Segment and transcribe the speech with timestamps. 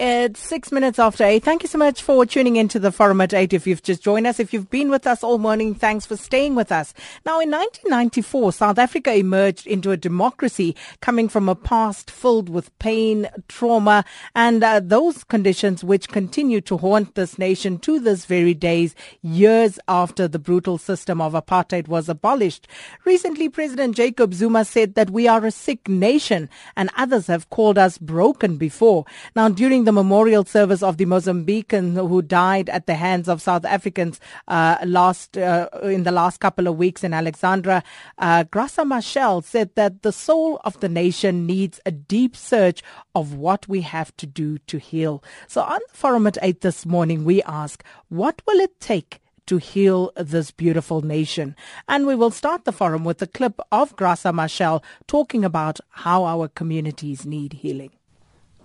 [0.00, 1.42] It's six minutes after eight.
[1.42, 3.52] Thank you so much for tuning into the Forum at eight.
[3.52, 6.54] If you've just joined us, if you've been with us all morning, thanks for staying
[6.54, 6.94] with us.
[7.26, 12.78] Now, in 1994, South Africa emerged into a democracy coming from a past filled with
[12.78, 14.04] pain, trauma,
[14.36, 19.80] and uh, those conditions which continue to haunt this nation to this very days, years
[19.88, 22.68] after the brutal system of apartheid was abolished.
[23.04, 27.78] Recently, President Jacob Zuma said that we are a sick nation and others have called
[27.78, 29.04] us broken before.
[29.34, 33.64] Now, during the memorial service of the Mozambican who died at the hands of South
[33.64, 37.82] Africans uh, last uh, in the last couple of weeks in Alexandra.
[38.18, 42.82] Uh, Graça Machel said that the soul of the nation needs a deep search
[43.14, 45.24] of what we have to do to heal.
[45.46, 49.56] So on the forum at 8 this morning, we ask, what will it take to
[49.56, 51.56] heal this beautiful nation.
[51.88, 56.26] And we will start the forum with a clip of Graça Machel talking about how
[56.26, 57.97] our communities need healing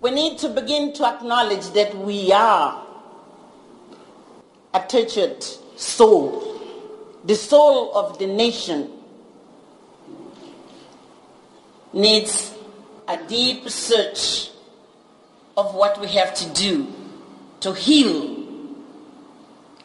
[0.04, 2.86] we need to begin to acknowledge that we are
[4.74, 5.42] a tortured
[5.76, 6.60] soul,
[7.24, 8.90] the soul of the nation
[11.94, 12.52] needs
[13.08, 14.50] a deep search
[15.56, 16.86] of what we have to do
[17.60, 18.46] to heal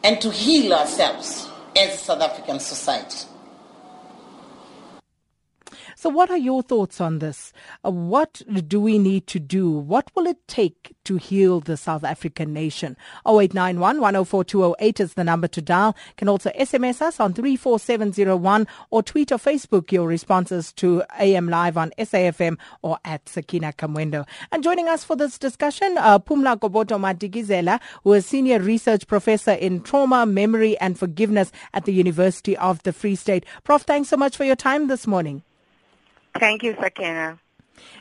[0.04, 3.29] and to heal ourselves as a South African society.
[5.96, 7.52] So, what are your thoughts on this?
[7.84, 9.70] Uh, what do we need to do?
[9.70, 12.96] What will it take to heal the South African nation?
[13.26, 15.96] 0891 104208 is the number to dial.
[16.08, 21.48] You can also SMS us on 34701 or tweet or Facebook your responses to AM
[21.48, 24.26] Live on SAFM or at Sakina Kamwendo.
[24.52, 29.52] And joining us for this discussion, uh, Pumla Gobodo Madikizela, who is Senior Research Professor
[29.52, 33.44] in Trauma, Memory and Forgiveness at the University of the Free State.
[33.64, 35.42] Prof, thanks so much for your time this morning.
[36.38, 37.38] Thank you, Sakina.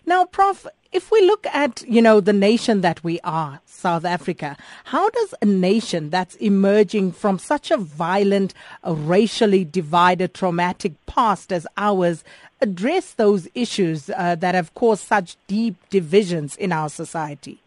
[0.05, 4.57] Now, Prof, if we look at, you know, the nation that we are, South Africa,
[4.85, 8.53] how does a nation that's emerging from such a violent,
[8.83, 12.23] a racially divided, traumatic past as ours
[12.61, 17.61] address those issues uh, that have caused such deep divisions in our society?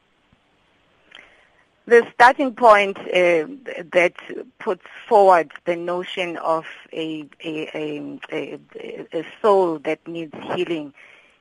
[1.85, 3.47] The starting point uh,
[3.93, 4.15] that
[4.61, 8.59] puts forward the notion of a, a, a,
[9.13, 10.95] a, soul that needs healing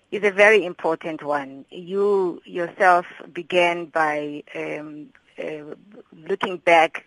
[0.09, 1.66] is a very important one.
[1.69, 5.75] You yourself began by um, uh,
[6.28, 7.06] looking back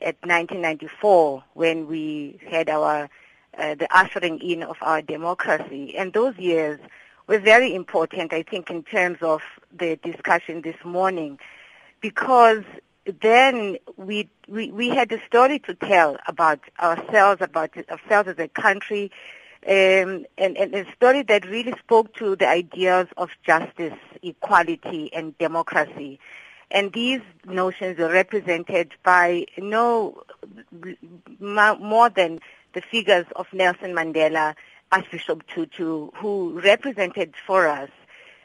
[0.00, 3.10] at 1994 when we had our
[3.58, 6.78] uh, the ushering in of our democracy, and those years
[7.26, 9.42] were very important, I think, in terms of
[9.76, 11.40] the discussion this morning
[12.10, 12.62] because
[13.20, 18.46] then we, we, we had a story to tell about ourselves, about ourselves as a
[18.46, 19.10] country,
[19.66, 25.36] um, and, and a story that really spoke to the ideas of justice, equality, and
[25.38, 26.20] democracy.
[26.70, 30.22] And these notions are represented by no
[31.40, 32.38] more than
[32.72, 34.54] the figures of Nelson Mandela,
[34.92, 37.90] Archbishop Tutu, who represented for us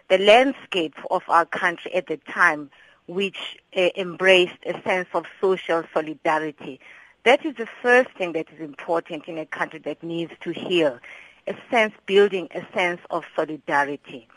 [0.09, 2.71] the landscape of our country at the time,
[3.11, 6.79] which uh, embraced a sense of social solidarity.
[7.23, 10.97] That is the first thing that is important in a country that needs to heal,
[11.45, 14.27] a sense building a sense of solidarity.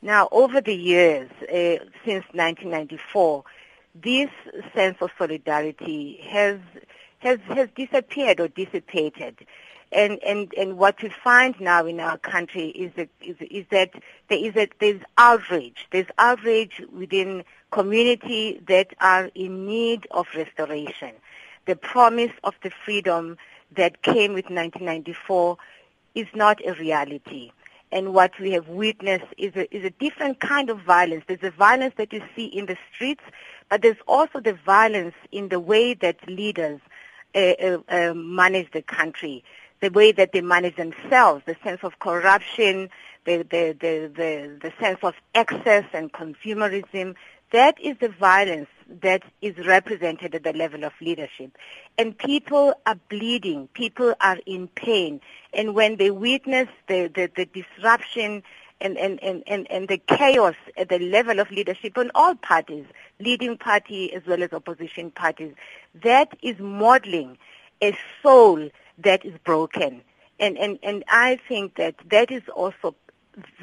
[0.00, 3.44] Now, over the years, uh, since 1994,
[3.94, 4.30] this
[4.74, 6.58] sense of solidarity has
[7.18, 9.46] has has disappeared or dissipated
[9.92, 13.90] and and and what we find now in our country is that is, is that
[14.28, 15.86] there is a there's outrage.
[15.90, 21.12] There's outrage within community that are in need of restoration.
[21.66, 23.36] The promise of the freedom
[23.76, 25.56] that came with 1994
[26.14, 27.52] is not a reality.
[27.90, 31.24] And what we have witnessed is a, is a different kind of violence.
[31.28, 33.22] There's a violence that you see in the streets,
[33.68, 36.80] but there's also the violence in the way that leaders
[37.34, 39.44] uh, uh, uh, manage the country
[39.82, 42.88] the way that they manage themselves, the sense of corruption,
[43.26, 47.16] the, the, the, the, the sense of excess and consumerism,
[47.50, 48.68] that is the violence
[49.02, 51.50] that is represented at the level of leadership.
[51.98, 53.68] And people are bleeding.
[53.74, 55.20] People are in pain.
[55.52, 58.44] And when they witness the, the, the disruption
[58.80, 62.86] and, and, and, and, and the chaos at the level of leadership on all parties,
[63.18, 65.54] leading party as well as opposition parties,
[66.02, 67.36] that is modeling
[67.82, 70.02] a soul that is broken.
[70.38, 72.94] And, and, and I think that that is also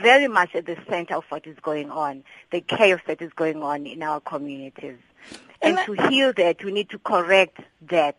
[0.02, 3.62] very much at the center of what is going on, the chaos that is going
[3.62, 4.98] on in our communities.
[5.62, 7.60] And, and to heal that, we need to correct
[7.90, 8.18] that,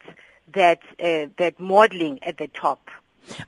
[0.52, 2.90] that, uh, that modeling at the top.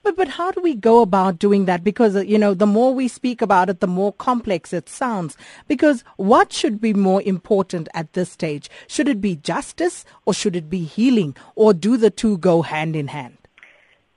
[0.03, 1.83] But but how do we go about doing that?
[1.83, 5.37] Because you know, the more we speak about it, the more complex it sounds.
[5.67, 8.71] Because what should be more important at this stage?
[8.87, 12.95] Should it be justice or should it be healing, or do the two go hand
[12.95, 13.39] in hand?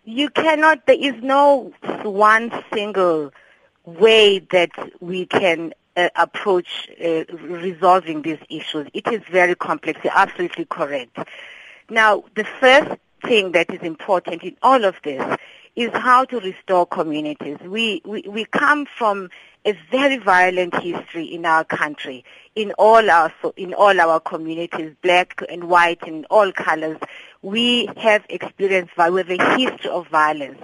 [0.06, 0.86] You cannot.
[0.86, 1.74] There is no
[2.04, 3.32] one single
[3.86, 4.70] way that
[5.00, 8.88] we can uh, approach uh, resolving these issues.
[8.94, 10.00] It is very complex.
[10.04, 11.18] You're absolutely correct.
[11.90, 15.38] Now, the first thing that is important in all of this
[15.76, 17.58] is how to restore communities.
[17.62, 19.30] We, we, we come from
[19.66, 22.24] a very violent history in our country,
[22.56, 26.98] in all our, in all our communities, black and white and all colors.
[27.42, 30.62] We have experienced, we have a history of violence.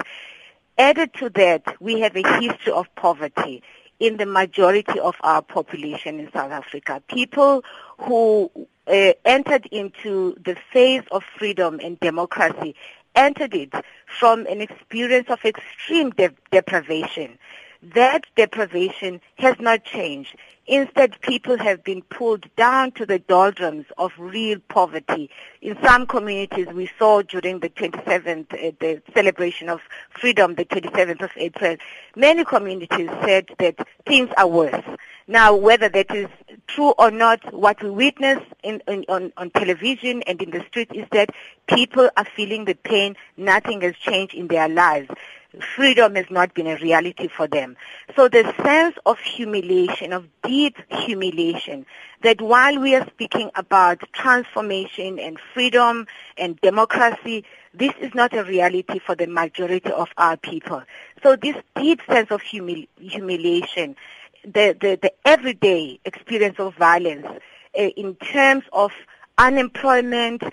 [0.78, 3.64] Added to that, we have a history of poverty
[4.00, 7.02] in the majority of our population in South Africa.
[7.08, 7.64] People
[8.00, 8.50] who
[8.88, 12.76] uh, entered into the phase of freedom and democracy
[13.16, 13.74] entered it
[14.20, 17.38] from an experience of extreme de- deprivation.
[17.84, 20.36] That deprivation has not changed.
[20.68, 25.32] Instead, people have been pulled down to the doldrums of real poverty.
[25.64, 29.82] In some communities, we saw during the 27th, uh, the celebration of
[30.12, 31.76] freedom, the 27th of April,
[32.16, 33.76] many communities said that
[34.06, 34.86] things are worse.
[35.28, 36.28] Now, whether that is
[36.68, 40.92] true or not, what we witness in, in, on, on television and in the street
[40.94, 41.32] is that
[41.68, 43.16] people are feeling the pain.
[43.38, 45.10] Nothing has changed in their lives
[45.76, 47.76] freedom has not been a reality for them.
[48.16, 51.86] So the sense of humiliation, of deep humiliation,
[52.24, 56.08] that while we are speaking about transformation and freedom
[56.38, 57.44] and democracy,
[57.74, 60.84] this is not a reality for the majority of our people.
[61.24, 63.96] So this deep sense of humili- humiliation,
[64.44, 68.92] the, the, the everyday experience of violence uh, in terms of
[69.38, 70.44] unemployment,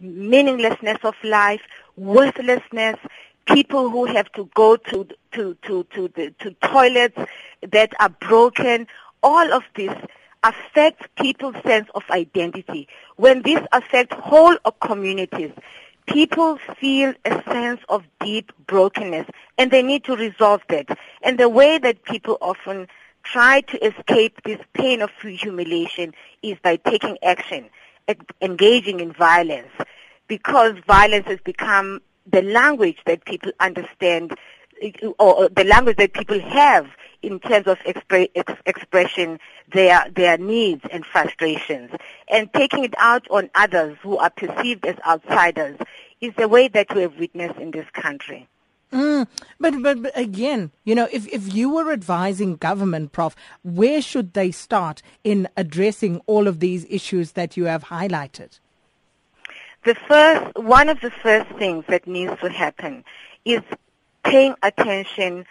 [0.00, 1.60] meaninglessness of life,
[1.96, 2.96] worthlessness,
[3.46, 7.18] people who have to go to to to to the to toilets
[7.70, 8.86] that are broken
[9.22, 9.94] all of this
[10.42, 12.86] affects people's sense of identity.
[13.16, 15.52] When this affects whole of communities
[16.06, 19.26] people feel a sense of deep brokenness
[19.58, 20.86] and they need to resolve that.
[21.22, 22.88] And the way that people often
[23.22, 26.12] try to escape this pain of humiliation
[26.42, 27.70] is by taking action
[28.42, 29.70] engaging in violence.
[30.28, 34.34] Because violence has become the language that people understand
[35.18, 36.86] or the language that people have
[37.22, 39.38] in terms of expre- ex- expression
[39.72, 41.90] their their needs and frustrations
[42.28, 45.78] and taking it out on others who are perceived as outsiders
[46.20, 48.48] is the way that we have witnessed in this country.
[48.92, 49.26] Mm,
[49.58, 53.34] but, but but again, you know, if if you were advising government, Prof,
[53.64, 58.60] where should they start in addressing all of these issues that you have highlighted?
[59.84, 63.04] The first, one of the first things that needs to happen
[63.44, 63.60] is
[64.24, 65.44] paying attention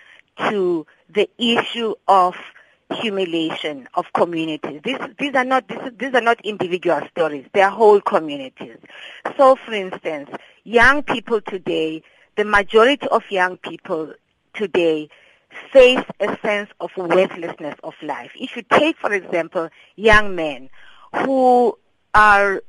[0.49, 2.35] to the issue of
[2.95, 4.81] humiliation of communities.
[4.83, 7.45] These, these are not these, these are not individual stories.
[7.53, 8.77] They are whole communities.
[9.37, 10.29] So, for instance,
[10.63, 12.03] young people today,
[12.35, 14.13] the majority of young people
[14.53, 15.09] today
[15.71, 18.31] face a sense of worthlessness of life.
[18.35, 20.69] If you take, for example, young men
[21.23, 21.77] who
[22.15, 22.61] are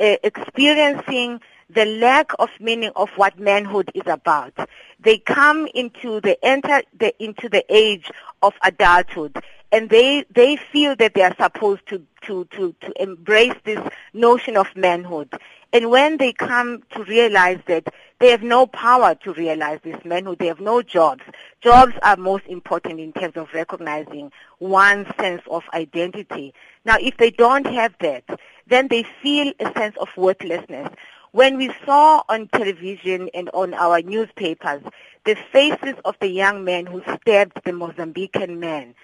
[0.00, 1.40] Uh, experiencing
[1.70, 4.52] the lack of meaning of what manhood is about.
[5.00, 8.10] They come into the enter the, into the age
[8.40, 13.54] of adulthood and they they feel that they are supposed to, to, to, to embrace
[13.64, 13.80] this
[14.14, 15.32] notion of manhood.
[15.72, 20.38] And when they come to realize that they have no power to realize this manhood,
[20.38, 21.22] they have no jobs.
[21.60, 26.54] Jobs are most important in terms of recognizing one's sense of identity.
[26.86, 28.24] Now, if they don't have that,
[28.68, 30.88] then they feel a sense of worthlessness.
[31.32, 34.82] When we saw on television and on our newspapers
[35.24, 38.94] the faces of the young man who stabbed the Mozambican man,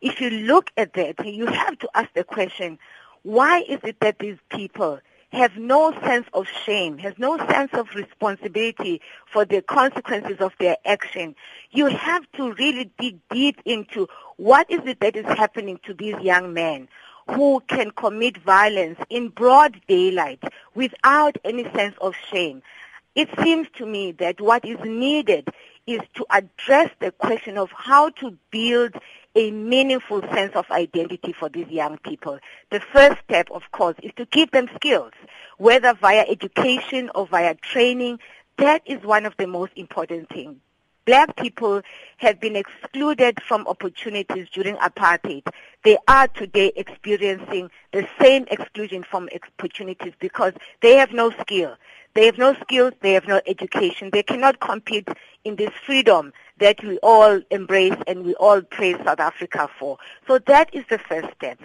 [0.00, 2.78] if you look at that, you have to ask the question,
[3.22, 5.00] why is it that these people
[5.32, 10.76] have no sense of shame, has no sense of responsibility for the consequences of their
[10.84, 11.36] action.
[11.70, 14.08] You have to really dig deep into
[14.38, 16.88] what is it that is happening to these young men
[17.34, 20.42] who can commit violence in broad daylight
[20.74, 22.62] without any sense of shame.
[23.14, 25.48] It seems to me that what is needed
[25.86, 28.94] is to address the question of how to build
[29.34, 32.38] a meaningful sense of identity for these young people.
[32.70, 35.12] The first step, of course, is to give them skills,
[35.58, 38.18] whether via education or via training.
[38.58, 40.56] That is one of the most important things.
[41.10, 41.82] Black people
[42.18, 45.42] have been excluded from opportunities during apartheid.
[45.82, 50.52] They are today experiencing the same exclusion from opportunities because
[50.82, 51.74] they have no skill.
[52.14, 54.10] They have no skills, they have no education.
[54.12, 55.08] They cannot compete
[55.42, 59.98] in this freedom that we all embrace and we all praise South Africa for.
[60.28, 61.58] So that is the first step.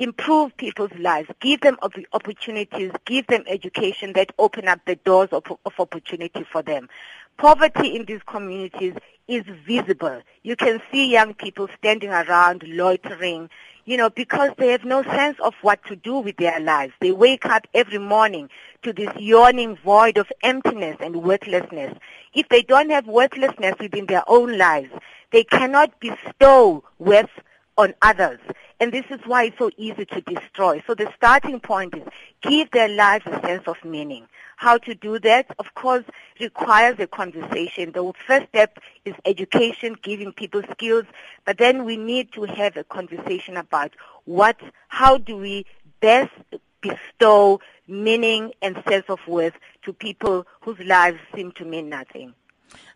[0.00, 5.44] Improve people's lives, give them opportunities, give them education that open up the doors of,
[5.66, 6.88] of opportunity for them.
[7.36, 8.94] Poverty in these communities
[9.28, 10.22] is visible.
[10.42, 13.50] You can see young people standing around loitering,
[13.84, 16.94] you know, because they have no sense of what to do with their lives.
[17.02, 18.48] They wake up every morning
[18.82, 21.94] to this yawning void of emptiness and worthlessness.
[22.32, 24.92] If they don't have worthlessness within their own lives,
[25.30, 27.28] they cannot bestow worth
[27.76, 28.40] on others.
[28.80, 30.82] And this is why it's so easy to destroy.
[30.86, 32.02] So the starting point is
[32.40, 34.26] give their lives a sense of meaning.
[34.56, 36.04] How to do that, of course,
[36.40, 37.92] requires a conversation.
[37.92, 41.04] The first step is education, giving people skills,
[41.44, 43.92] but then we need to have a conversation about
[44.24, 44.58] what,
[44.88, 45.66] how do we
[46.00, 46.32] best
[46.80, 52.34] bestow meaning and sense of worth to people whose lives seem to mean nothing.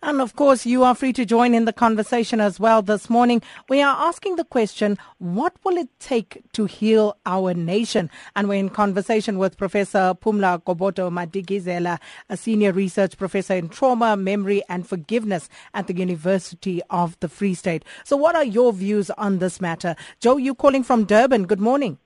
[0.03, 3.43] And of course, you are free to join in the conversation as well this morning.
[3.69, 8.11] We are asking the question, what will it take to heal our nation?
[8.37, 14.17] And we're in conversation with Professor Pumla Gobodo Madikizela, a senior research professor in trauma,
[14.17, 17.85] memory and forgiveness at the University of the Free State.
[18.05, 19.97] So what are your views on this matter?
[20.21, 21.47] Joe, you calling from Durban.
[21.47, 21.99] Good morning.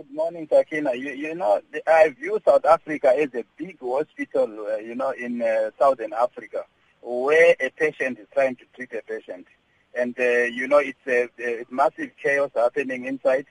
[0.00, 0.94] Good morning, Sakina.
[0.94, 5.42] You, you know, I view South Africa as a big hospital, uh, you know, in
[5.42, 6.64] uh, Southern Africa,
[7.02, 9.46] where a patient is trying to treat a patient.
[9.94, 13.44] And, uh, you know, it's a, a, massive chaos happening inside,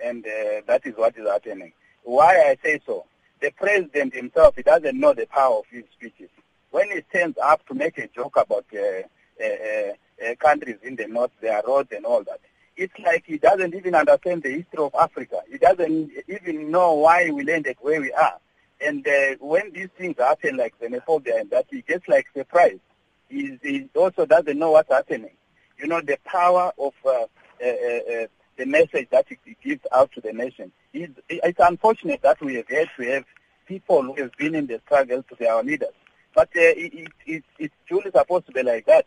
[0.00, 1.72] and uh, that is what is happening.
[2.04, 3.06] Why I say so?
[3.40, 6.30] The president himself, he doesn't know the power of his speeches.
[6.70, 11.32] When he stands up to make a joke about uh, uh, countries in the north,
[11.40, 12.38] their roads and all that,
[12.76, 15.42] it's like he doesn't even understand the history of Africa.
[15.50, 18.38] He doesn't even know why we landed where we are.
[18.80, 22.80] And uh, when these things happen, like xenophobia and that, he gets like surprised.
[23.28, 25.30] He, he also doesn't know what's happening.
[25.78, 30.10] You know, the power of uh, uh, uh, uh the message that he gives out
[30.12, 30.72] to the nation.
[30.92, 33.24] It's, it's unfortunate that we have had to have
[33.66, 35.92] people who have been in the struggle to be our leaders.
[36.34, 39.04] But uh, it, it, it, it's truly supposed to be like that.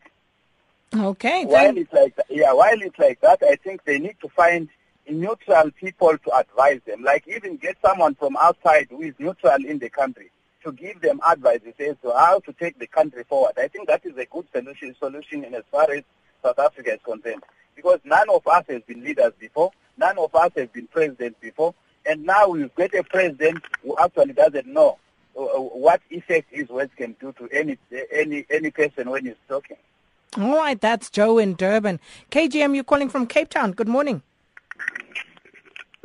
[0.96, 1.46] Okay.
[1.46, 4.70] While it's like that, yeah, while it's like that, I think they need to find
[5.08, 7.04] neutral people to advise them.
[7.04, 10.32] Like even get someone from outside who is neutral in the country
[10.64, 13.54] to give them advice as to how to take the country forward.
[13.58, 16.04] I think that is a good solution solution in as far as
[16.44, 17.44] South Africa is concerned.
[17.76, 21.74] Because none of us has been leaders before, none of us has been presidents before,
[22.06, 24.98] and now we've got a president who actually doesn't know
[25.38, 27.78] uh, what effect his words can do to any
[28.12, 29.78] any any person when he's talking.
[30.38, 32.00] All right, that's Joe in Durban.
[32.30, 33.72] KGM, you're calling from Cape Town.
[33.72, 34.22] Good morning.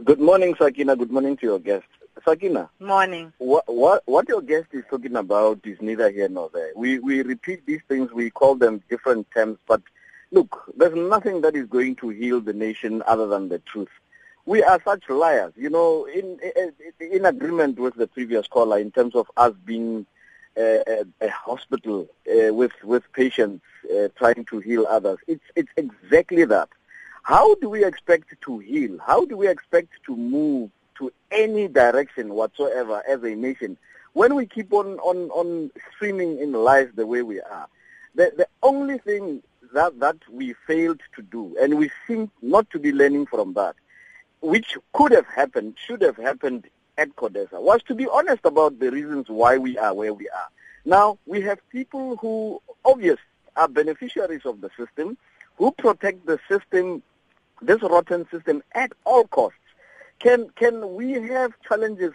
[0.03, 0.97] Good morning, Sakina.
[0.97, 1.85] Good morning to your guest.
[2.25, 2.71] Sakina.
[2.81, 3.35] Morning.
[3.37, 6.71] What, what, what your guest is talking about is neither here nor there.
[6.75, 9.83] We, we repeat these things, we call them different terms, but
[10.31, 13.91] look, there's nothing that is going to heal the nation other than the truth.
[14.47, 16.39] We are such liars, you know, in,
[16.99, 20.07] in agreement with the previous caller in terms of us being
[20.57, 25.19] a, a hospital uh, with with patients uh, trying to heal others.
[25.27, 26.69] It's it's exactly that.
[27.23, 28.99] How do we expect to heal?
[28.99, 33.77] How do we expect to move to any direction whatsoever as a nation
[34.13, 37.69] when we keep on on on streaming in life the way we are?
[38.15, 39.43] The the only thing
[39.73, 43.75] that that we failed to do, and we seem not to be learning from that,
[44.41, 48.91] which could have happened, should have happened at CODESA was to be honest about the
[48.91, 50.49] reasons why we are where we are.
[50.85, 53.23] Now, we have people who obviously
[53.57, 55.17] are beneficiaries of the system,
[55.57, 57.03] who protect the system,
[57.63, 59.59] this rotten system at all costs.
[60.19, 62.13] Can, can we have challenges,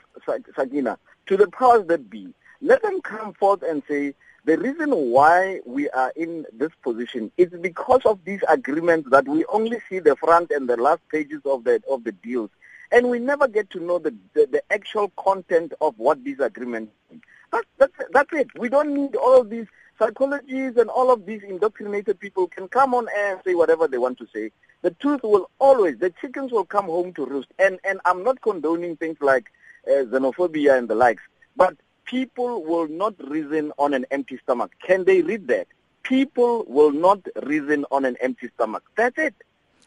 [0.56, 2.34] Sagina, to the powers that be?
[2.62, 4.14] Let them come forth and say,
[4.46, 9.46] the reason why we are in this position is because of these agreements that we
[9.46, 12.50] only see the front and the last pages of the of the deals
[12.92, 16.92] and we never get to know the, the, the actual content of what these agreements.
[17.52, 18.48] That's, that's, that's it.
[18.58, 19.68] We don't need all of these
[20.00, 23.98] psychologies and all of these indoctrinated people can come on air and say whatever they
[23.98, 24.52] want to say.
[24.82, 27.50] The truth will always, the chickens will come home to roost.
[27.60, 29.52] And, and I'm not condoning things like
[29.88, 31.24] uh, xenophobia and the likes,
[31.56, 34.72] but people will not reason on an empty stomach.
[34.86, 35.68] Can they read that?
[36.04, 38.84] People will not reason on an empty stomach.
[38.96, 39.36] That's it.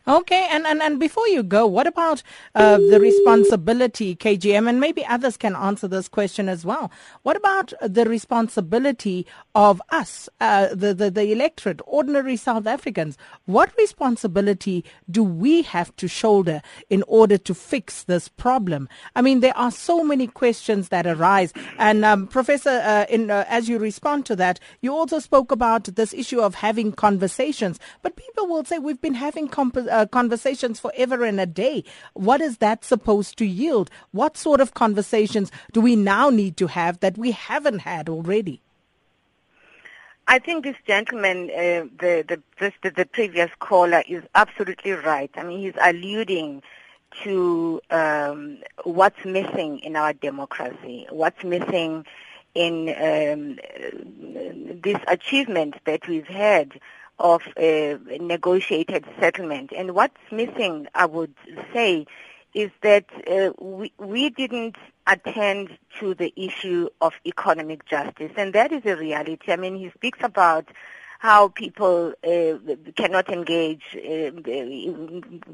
[0.06, 2.25] Okay, and, and, and before you go, what about
[2.56, 6.90] uh, the responsibility, KGM, and maybe others can answer this question as well.
[7.23, 13.16] What about the responsibility of us, uh, the, the, the electorate, ordinary South Africans?
[13.47, 18.88] What responsibility do we have to shoulder in order to fix this problem?
[19.14, 21.52] I mean, there are so many questions that arise.
[21.78, 25.85] And um, Professor, uh, in, uh, as you respond to that, you also spoke about
[25.85, 27.78] this issue of having conversations.
[28.02, 31.84] But people will say we've been having comp- uh, conversations forever and a day.
[32.14, 33.90] What is that supposed to yield?
[34.11, 38.61] What sort of conversations do we now need to have that we haven't had already?
[40.28, 45.30] I think this gentleman, uh, the, the, this, the, the previous caller, is absolutely right.
[45.34, 46.62] I mean, he's alluding
[47.25, 52.06] to um, what's missing in our democracy, what's missing
[52.54, 53.58] in um,
[54.82, 56.80] this achievement that we've had
[57.19, 59.73] of a negotiated settlement.
[59.76, 61.35] And what's missing, I would
[61.73, 62.07] say,
[62.54, 64.76] is that uh, we, we didn't
[65.07, 68.33] attend to the issue of economic justice.
[68.37, 69.52] And that is a reality.
[69.52, 70.69] I mean, he speaks about
[71.19, 74.33] how people uh, cannot engage, uh,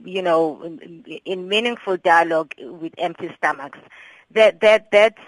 [0.04, 0.78] you know,
[1.24, 3.78] in meaningful dialogue with empty stomachs.
[4.32, 5.20] That that that's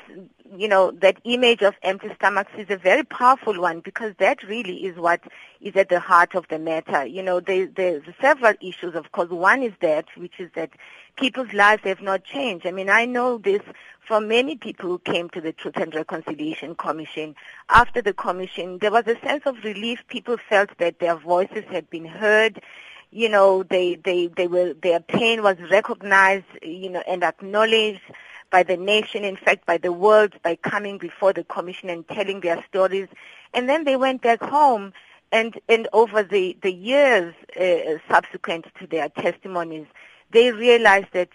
[0.56, 4.84] you know, that image of empty stomachs is a very powerful one because that really
[4.84, 5.20] is what
[5.60, 7.06] is at the heart of the matter.
[7.06, 9.30] You know, there, there's several issues, of course.
[9.30, 10.70] One is that, which is that
[11.16, 12.66] people's lives have not changed.
[12.66, 13.62] I mean, I know this
[14.00, 17.36] from many people who came to the Truth and Reconciliation Commission.
[17.68, 20.02] After the commission, there was a sense of relief.
[20.08, 22.60] People felt that their voices had been heard
[23.12, 28.00] you know they they they were their pain was recognized you know and acknowledged
[28.50, 32.40] by the nation, in fact, by the world, by coming before the commission and telling
[32.40, 33.08] their stories.
[33.54, 34.92] And then they went back home
[35.32, 39.86] and, and over the, the years uh, subsequent to their testimonies,
[40.30, 41.28] they realized that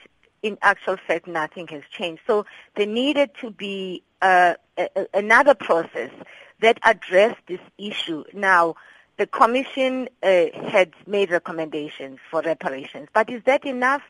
[0.44, 2.22] in actual fact nothing has changed.
[2.28, 2.46] So
[2.76, 6.12] there needed to be uh, a, another process
[6.60, 8.24] that addressed this issue.
[8.34, 8.76] Now,
[9.18, 14.02] the commission uh, had made recommendations for reparations, but is that enough?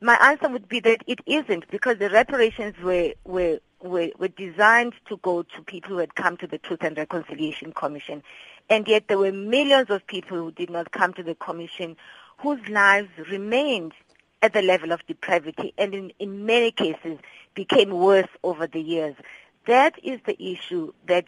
[0.00, 4.92] My answer would be that it isn't because the reparations were, were, were, were designed
[5.08, 8.22] to go to people who had come to the Truth and Reconciliation Commission.
[8.68, 11.96] And yet there were millions of people who did not come to the commission
[12.38, 13.92] whose lives remained
[14.42, 17.18] at the level of depravity and in, in many cases
[17.54, 19.14] became worse over the years.
[19.66, 21.26] That is the issue that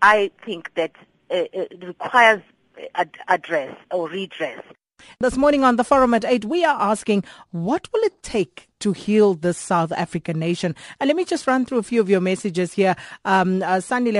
[0.00, 0.92] I think that
[1.30, 2.42] uh, uh requires
[2.94, 4.62] ad- address or redress.
[5.20, 8.92] This morning on the forum at 8, we are asking what will it take to
[8.92, 10.74] heal this South African nation.
[11.00, 12.96] And let me just run through a few of your messages here.
[13.24, 14.12] Um, uh, Sandy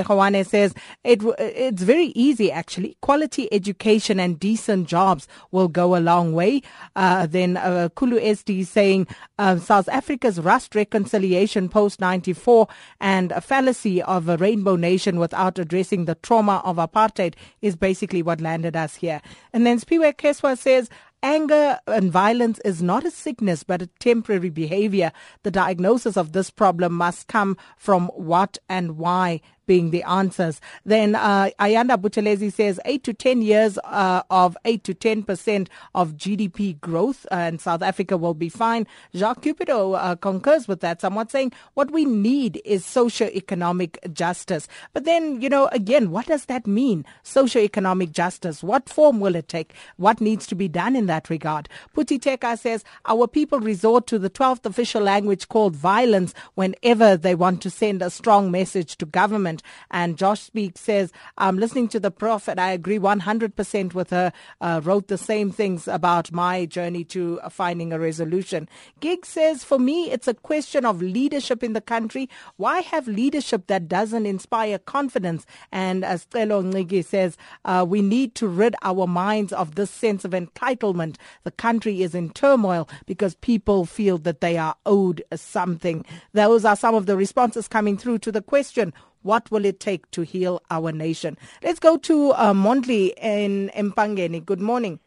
[0.43, 2.97] says it, it's very easy actually.
[3.01, 6.61] Quality education and decent jobs will go a long way.
[6.95, 12.67] Uh, then uh, Kulu SD saying uh, South Africa's rust reconciliation post 94
[12.99, 18.21] and a fallacy of a rainbow nation without addressing the trauma of apartheid is basically
[18.21, 19.21] what landed us here.
[19.53, 20.89] And then Spiwe Keswa says
[21.23, 25.11] Anger and violence is not a sickness but a temporary behavior.
[25.43, 30.59] The diagnosis of this problem must come from what and why being the answers.
[30.85, 36.13] Then uh, Ayanda Buthelezi says 8 to 10 years uh, of 8 to 10% of
[36.13, 38.87] GDP growth uh, and South Africa will be fine.
[39.13, 44.67] Jacques Cupido uh, concurs with that, somewhat saying what we need is socio-economic justice.
[44.93, 47.05] But then, you know, again, what does that mean?
[47.23, 48.63] Socio-economic justice.
[48.63, 49.73] What form will it take?
[49.97, 51.69] What needs to be done in that regard?
[51.95, 57.61] Putiteka says our people resort to the 12th official language called violence whenever they want
[57.61, 59.56] to send a strong message to government.
[59.91, 62.11] And Josh Speak says, I'm listening to the
[62.47, 64.33] and I agree 100% with her.
[64.59, 68.67] Uh, wrote the same things about my journey to finding a resolution.
[68.99, 72.29] Gig says, for me, it's a question of leadership in the country.
[72.57, 75.45] Why have leadership that doesn't inspire confidence?
[75.71, 80.25] And as Telo Ngigi says, uh, we need to rid our minds of this sense
[80.25, 81.15] of entitlement.
[81.43, 86.05] The country is in turmoil because people feel that they are owed something.
[86.33, 88.93] Those are some of the responses coming through to the question
[89.27, 91.37] what will it take to heal our nation?
[91.61, 94.43] Let's go to uh, Mondli in Empangeni.
[94.43, 94.99] Good morning.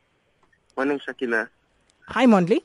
[0.76, 1.48] Morning, Shakila.
[2.08, 2.60] Hi, Mondli.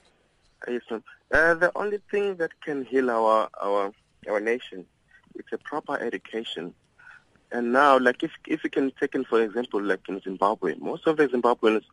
[0.68, 1.04] Yes, ma'am.
[1.32, 3.91] Uh, the only thing that can heal our our
[4.30, 4.86] our nation
[5.36, 6.74] is a proper education.
[7.52, 11.08] And now, like if if we can take in for example, like in Zimbabwe, most
[11.08, 11.84] of the Zimbabweans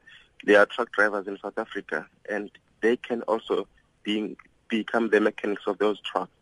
[0.45, 3.69] they are truck drivers in South Africa, and they can also
[4.03, 4.37] being
[4.69, 6.33] become the mechanics of those trucks.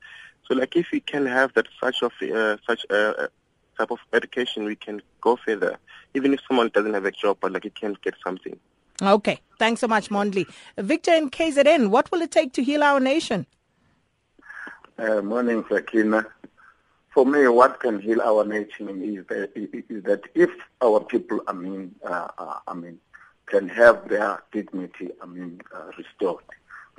[0.50, 3.28] So like if we can have that such of uh, such uh, uh,
[3.78, 5.78] type of education, we can go further.
[6.12, 8.58] Even if someone doesn't have a job, but like he can get something.
[9.00, 9.38] Okay.
[9.60, 10.52] Thanks so much, Mondli.
[10.76, 13.46] Victor in KZN, what will it take to heal our nation?
[14.98, 16.26] Uh, morning, Sakina.
[17.10, 20.50] For me, what can heal our nation is that, is that if
[20.82, 22.98] our people, I mean, uh, uh, I mean,
[23.46, 26.42] can have their dignity, I mean, uh, restored.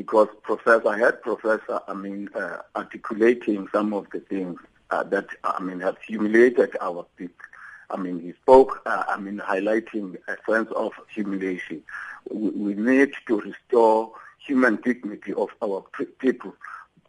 [0.02, 4.60] Because Professor, had Professor, I mean, uh, articulating some of the things
[4.90, 7.46] uh, that, I mean, have humiliated our people.
[7.92, 11.84] I mean, he spoke, uh, I mean, highlighting a sense of humiliation.
[12.32, 15.86] We, we need to restore human dignity of our
[16.18, 16.56] people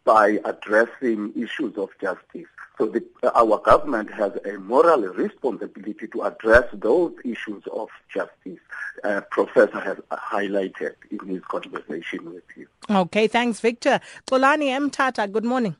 [0.03, 2.47] by addressing issues of justice.
[2.77, 3.03] So the,
[3.35, 8.59] our government has a moral responsibility to address those issues of justice.
[9.03, 12.67] Uh, Professor has highlighted in his conversation with you.
[12.89, 13.99] Okay, thanks, Victor.
[14.27, 14.89] Xolani M.
[14.89, 15.75] Tata, good morning.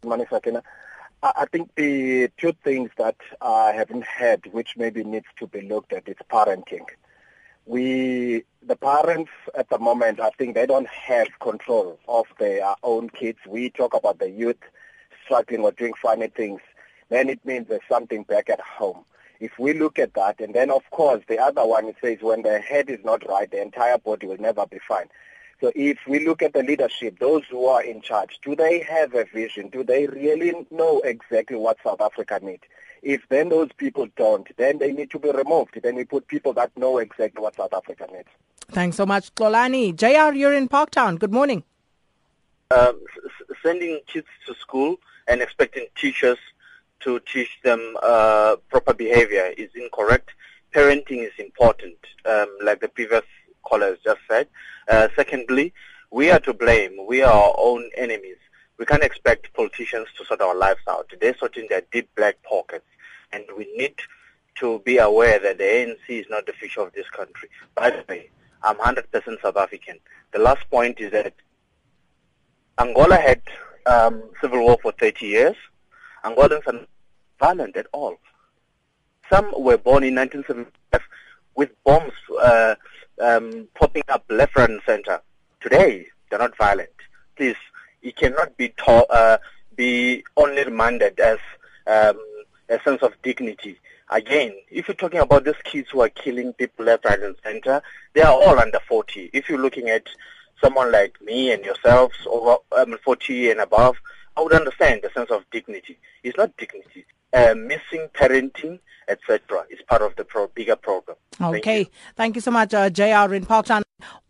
[0.00, 0.62] Good morning, Sakina.
[1.22, 5.92] I think the two things that I haven't had, which maybe needs to be looked
[5.92, 6.86] at, is parenting
[7.66, 13.10] we the parents at the moment I think they don't have control of their own
[13.10, 13.38] kids.
[13.46, 14.56] We talk about the youth
[15.24, 16.60] struggling or doing funny things,
[17.08, 19.04] then it means there's something back at home.
[19.38, 22.60] If we look at that, and then of course the other one says when the
[22.60, 25.08] head is not right, the entire body will never be fine.
[25.60, 29.14] So if we look at the leadership, those who are in charge, do they have
[29.14, 29.68] a vision?
[29.68, 32.64] Do they really know exactly what South Africa needs?
[33.02, 35.78] If then those people don't, then they need to be removed.
[35.82, 38.28] Then we put people that know exactly what South Africa needs.
[38.70, 39.94] Thanks so much, Xolani.
[39.94, 41.18] JR, you're in Parktown.
[41.18, 41.62] Good morning.
[42.72, 44.96] Um, s- sending kids to school
[45.28, 46.38] and expecting teachers
[47.00, 50.30] to teach them uh, proper behavior is incorrect.
[50.74, 53.22] Parenting is important, um, like the previous
[53.64, 54.48] caller has just said.
[54.88, 55.72] Uh, secondly,
[56.10, 56.96] we are to blame.
[57.06, 58.36] We are our own enemies.
[58.78, 61.10] We can't expect politicians to sort our lives out.
[61.20, 62.86] They're sorting their deep black pockets,
[63.32, 63.94] and we need
[64.56, 67.48] to be aware that the ANC is not the future of this country.
[67.74, 68.30] By the way,
[68.62, 69.98] I'm 100% South African.
[70.32, 71.34] The last point is that
[72.78, 73.40] Angola had
[73.86, 75.56] um, civil war for 30 years.
[76.24, 76.88] Angolans are not
[77.38, 78.16] violent at all.
[79.30, 81.00] Some were born in 1975
[81.54, 82.74] with bombs uh,
[83.20, 85.20] um, popping up left, right, and center.
[85.60, 86.90] Today, they're not violent.
[87.36, 87.56] Please,
[88.06, 89.38] it cannot be taught, uh,
[89.74, 91.38] be only remanded as
[91.88, 92.16] um,
[92.68, 93.78] a sense of dignity.
[94.10, 97.82] Again, if you're talking about these kids who are killing people left, right, and center,
[98.14, 99.30] they are all under 40.
[99.32, 100.06] If you're looking at
[100.62, 103.96] someone like me and yourselves, over um, 40 and above,
[104.36, 105.98] I would understand the sense of dignity.
[106.22, 107.04] It's not dignity.
[107.32, 111.16] Uh, missing parenting, etc., is part of the pro- bigger program.
[111.40, 111.60] Okay.
[111.60, 113.82] Thank you, Thank you so much, uh, JR in Parktown.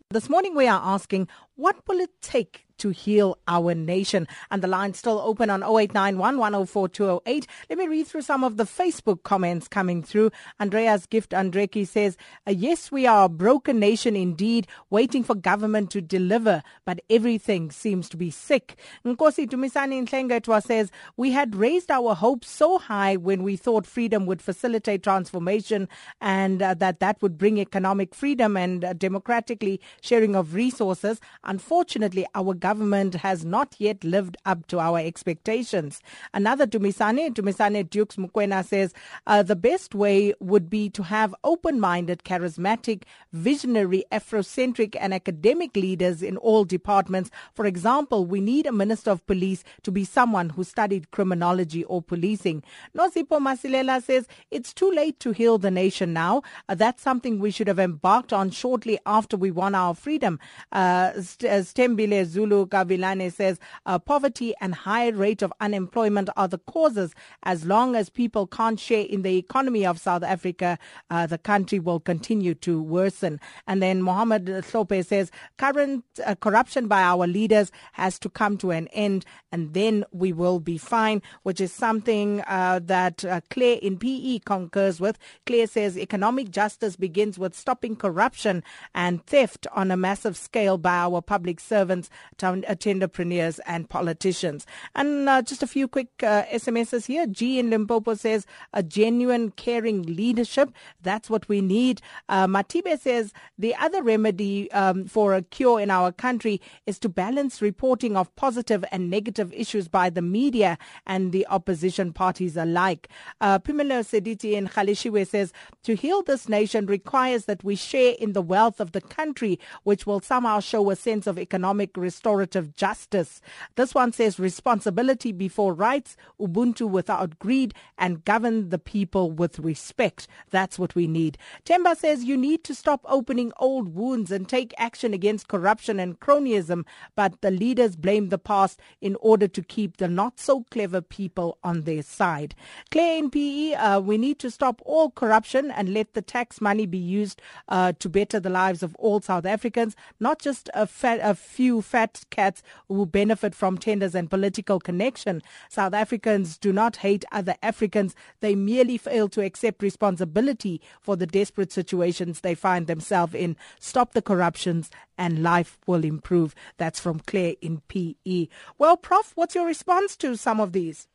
[0.09, 4.27] This morning we are asking, what will it take to heal our nation.
[4.51, 7.47] And the line's still open on 0891 104 208.
[7.69, 10.31] Let me read through some of the Facebook comments coming through.
[10.59, 15.91] Andreas Gift Andreki says, uh, Yes, we are a broken nation indeed, waiting for government
[15.91, 18.77] to deliver, but everything seems to be sick.
[19.05, 24.25] Nkosi Tumisani Nhlengetwa says, We had raised our hopes so high when we thought freedom
[24.25, 25.87] would facilitate transformation
[26.21, 31.19] and uh, that that would bring economic freedom and uh, democratically sharing of resources.
[31.43, 32.66] Unfortunately, our government
[33.15, 36.01] has not yet lived up to our expectations.
[36.33, 38.93] Another Tumisane, Tumisane Dukes Mukwena says,
[39.25, 46.23] uh, the best way would be to have open-minded, charismatic, visionary, Afrocentric and academic leaders
[46.23, 47.29] in all departments.
[47.53, 52.01] For example, we need a minister of police to be someone who studied criminology or
[52.01, 52.63] policing.
[52.95, 56.41] Nosipho Masilela says, it's too late to heal the nation now.
[56.67, 60.39] Uh, that's something we should have embarked on shortly after we won our freedom.
[60.71, 67.13] Uh, Stembile Zulu Kavilane says uh, poverty and high rate of unemployment are the causes.
[67.43, 71.79] As long as people can't share in the economy of South Africa, uh, the country
[71.79, 73.39] will continue to worsen.
[73.67, 78.71] And then Mohammed Slope says current uh, corruption by our leaders has to come to
[78.71, 83.79] an end, and then we will be fine, which is something uh, that uh, Claire
[83.81, 85.17] in PE concurs with.
[85.45, 88.63] Claire says economic justice begins with stopping corruption
[88.95, 92.09] and theft on a massive scale by our public servants,
[92.55, 94.65] tenderpreneurs, and politicians.
[94.95, 97.27] And uh, just a few quick uh, SMSs here.
[97.27, 100.71] G in Limpopo says a genuine, caring leadership.
[101.01, 102.01] That's what we need.
[102.29, 107.09] Uh, Matibe says the other remedy um, for a cure in our country is to
[107.09, 113.09] balance reporting of positive and negative issues by the media and the opposition parties alike.
[113.41, 115.51] Uh, Pimelo Sediti in Khalishiwe says
[115.83, 120.05] to heal this nation requires that we share in the wealth of the country, which
[120.05, 123.41] will somehow show a sense of economic restoration restorative justice.
[123.75, 130.27] This one says responsibility before rights, Ubuntu without greed, and govern the people with respect.
[130.51, 131.37] That's what we need.
[131.65, 136.19] Themba says you need to stop opening old wounds and take action against corruption and
[136.19, 141.01] cronyism, but the leaders blame the past in order to keep the not so clever
[141.01, 142.53] people on their side.
[142.91, 146.85] Claire in PE, uh, we need to stop all corruption and let the tax money
[146.85, 151.19] be used uh, to better the lives of all South Africans, not just a, fat,
[151.23, 155.41] a few fat cats who benefit from tenders and political connection.
[155.69, 158.15] South Africans do not hate other Africans.
[158.39, 163.55] They merely fail to accept responsibility for the desperate situations they find themselves in.
[163.79, 166.53] Stop the corruptions and life will improve.
[166.77, 168.47] That's from Claire in PE.
[168.77, 171.07] Well, Prof, what's your response to some of these?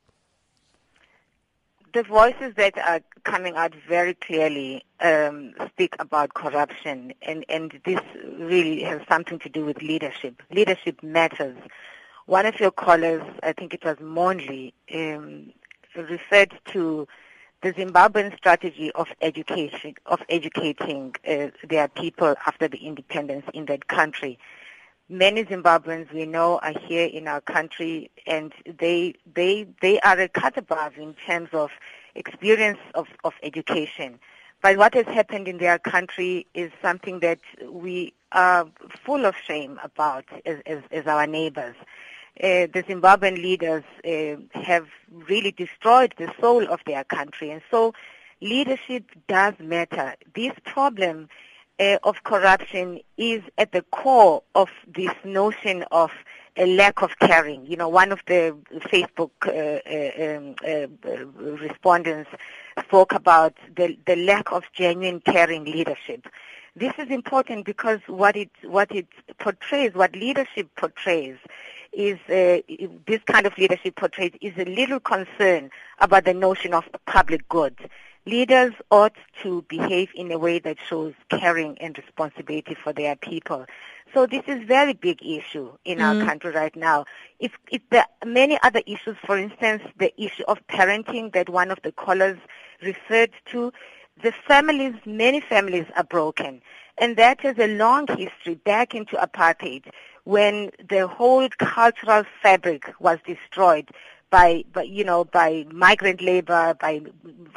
[1.93, 8.01] The voices that are coming out very clearly um, speak about corruption, and, and this
[8.39, 10.43] really has something to do with leadership.
[10.51, 11.57] Leadership matters.
[12.27, 15.53] One of your callers, I think it was Mondli, um,
[15.97, 17.07] referred to
[17.63, 23.89] the Zimbabwean strategy of education, of educating uh, their people after the independence in that
[23.89, 24.39] country
[25.13, 30.29] many Zimbabweans we know are here in our country, and they they they are a
[30.29, 31.71] cut above in terms of
[32.15, 34.19] experience of, of education.
[34.63, 38.67] But what has happened in their country is something that we are
[39.05, 41.75] full of shame about as, as, as our neighbors.
[42.43, 44.87] Uh, the Zimbabwean leaders uh, have
[45.29, 47.93] really destroyed the soul of their country, and so
[48.41, 50.15] leadership does matter.
[50.35, 51.29] This problem
[51.79, 56.11] uh, of corruption is at the core of this notion of
[56.57, 57.65] a lack of caring.
[57.67, 62.31] You know, one of the Facebook uh, uh, um, uh, respondents
[62.83, 66.27] spoke about the, the lack of genuine caring leadership.
[66.75, 69.07] This is important because what it what it
[69.39, 71.37] portrays, what leadership portrays,
[71.93, 72.63] is uh,
[73.07, 77.77] this kind of leadership portrays is a little concern about the notion of public good
[78.27, 83.67] leaders ought to behave in a way that shows caring and responsibility for their people.
[84.15, 86.03] So this is a very big issue in mm.
[86.03, 87.07] our country right now.
[87.41, 91.71] If, if there are many other issues, for instance, the issue of parenting that one
[91.71, 92.39] of the callers
[92.83, 93.73] referred to,
[94.23, 96.61] the families, many families are broken.
[96.99, 99.87] And that has a long history back into apartheid
[100.25, 103.89] when the whole cultural fabric was destroyed
[104.33, 107.03] by, by you know, by migrant labor, by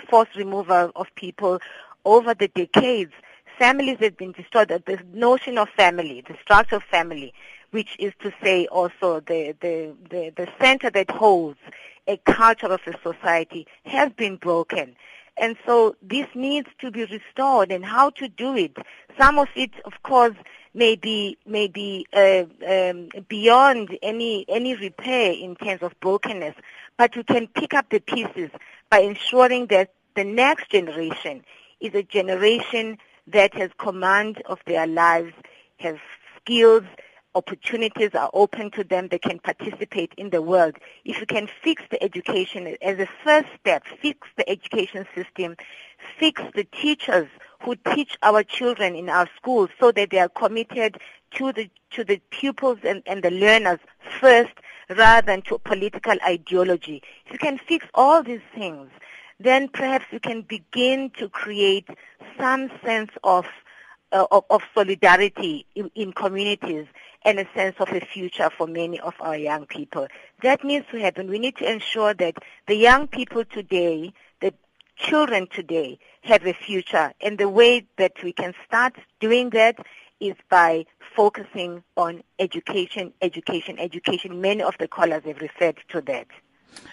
[0.09, 1.59] forced removal of people
[2.03, 3.13] over the decades.
[3.57, 4.67] Families have been destroyed.
[4.67, 7.33] The notion of family, the structure of family,
[7.71, 11.57] which is to say also the, the, the, the center that holds
[12.07, 14.97] a culture of a society has been broken.
[15.37, 18.75] And so this needs to be restored and how to do it.
[19.17, 20.35] Some of it, of course,
[20.75, 26.55] may be, may be uh, um, beyond any, any repair in terms of brokenness,
[26.97, 28.51] but you can pick up the pieces
[28.89, 31.43] by ensuring that the next generation
[31.79, 35.33] is a generation that has command of their lives,
[35.77, 35.95] has
[36.39, 36.83] skills,
[37.35, 40.75] opportunities are open to them, they can participate in the world.
[41.03, 45.55] If you can fix the education as a first step, fix the education system,
[46.17, 47.27] fix the teachers
[47.65, 50.99] who teach our children in our schools so that they are committed
[51.31, 53.79] to the to the pupils and, and the learners
[54.19, 54.53] first
[54.89, 57.01] rather than to political ideology.
[57.25, 58.89] If you can fix all these things,
[59.39, 61.87] then perhaps you can begin to create
[62.39, 63.45] some sense of
[64.11, 66.85] uh, of, of, solidarity in, in, communities
[67.23, 70.07] and a sense of a future for many of our young people.
[70.43, 71.27] That needs to happen.
[71.27, 72.35] We need to ensure that
[72.67, 74.13] the young people today,
[74.95, 77.13] children today, have a future.
[77.21, 79.77] And the way that we can start doing that
[80.19, 84.41] is by focusing on education, education, education.
[84.41, 86.27] Many of the callers have referred to that.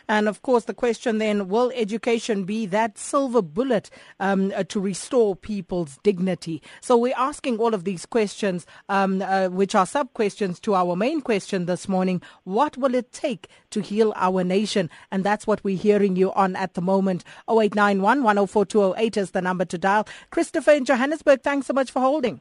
[0.09, 3.91] And of course, the question then will education be that silver bullet
[4.21, 6.63] um, uh, to restore people's dignity?
[6.81, 10.97] So we're asking all of these questions, um, uh, which are sub questions to our
[10.97, 12.23] main question this morning.
[12.45, 14.91] What will it take to heal our nation?
[15.11, 17.25] And that's what we're hearing you on at the moment.
[17.49, 20.07] 0891 104 208 is the number to dial.
[20.31, 22.41] Christopher in Johannesburg, thanks so much for holding.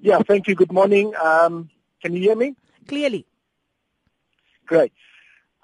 [0.00, 0.54] Yeah, thank you.
[0.54, 1.12] Good morning.
[1.16, 1.70] Um,
[2.02, 2.54] can you hear me?
[2.86, 3.26] Clearly.
[4.66, 4.92] Great.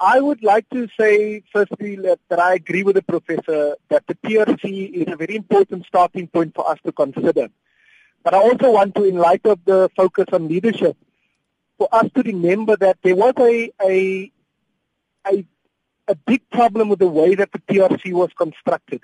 [0.02, 4.16] I would like to say, firstly, that, that I agree with the professor that the
[4.16, 7.48] TRC is a very important starting point for us to consider.
[8.24, 10.96] But I also want to, in light of the focus on leadership,
[11.78, 14.32] for us to remember that there was a, a,
[15.24, 15.46] a,
[16.08, 19.02] a big problem with the way that the TRC was constructed.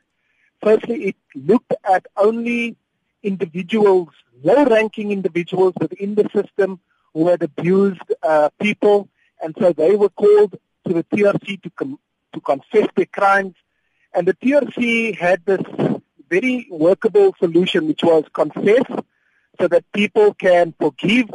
[0.61, 2.77] Firstly, it looked at only
[3.23, 4.09] individuals,
[4.43, 6.81] low-ranking individuals within the system
[7.15, 9.09] who had abused uh, people,
[9.41, 10.59] and so they were called
[10.89, 11.99] to the TRC to, com-
[12.33, 13.55] to confess their crimes.
[14.15, 15.61] And the TRC had this
[16.31, 18.85] very workable solution, which was confess
[19.61, 21.29] so that people can forgive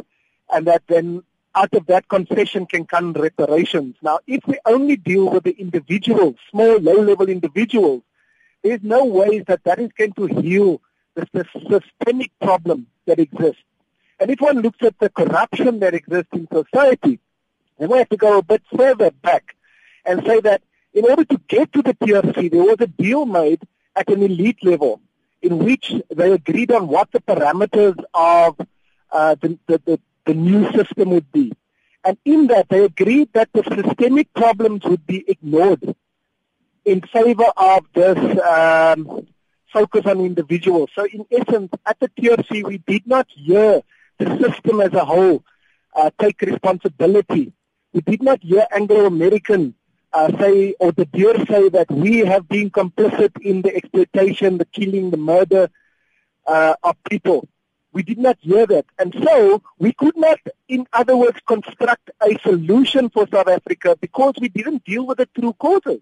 [0.52, 1.22] and that then
[1.54, 3.96] out of that confession can come reparations.
[4.02, 8.02] Now, if we only deal with the individuals, small, low-level individuals,
[8.62, 10.80] there's no way that that is going to heal
[11.14, 13.62] the, the systemic problem that exists.
[14.18, 17.20] And if one looks at the corruption that exists in society,
[17.78, 19.56] then we have to go a bit further back
[20.04, 23.62] and say that in order to get to the TRC, there was a deal made
[23.96, 25.00] at an elite level
[25.42, 28.56] in which they agreed on what the parameters of
[29.10, 31.52] uh, the, the, the, the new system would be.
[32.04, 35.94] And in that, they agreed that the systemic problems would be ignored
[36.84, 39.26] in favor of this um,
[39.72, 40.90] focus on individuals.
[40.94, 43.82] So in essence, at the TRC, we did not hear
[44.18, 45.42] the system as a whole
[45.94, 47.52] uh, take responsibility.
[47.94, 49.74] We did not hear Anglo-American
[50.12, 54.64] uh, say, or De Beers say that we have been complicit in the exploitation, the
[54.64, 55.70] killing, the murder
[56.44, 57.48] uh, of people.
[57.92, 58.86] We did not hear that.
[58.98, 64.34] And so we could not, in other words, construct a solution for South Africa because
[64.40, 66.00] we didn't deal with the true causes.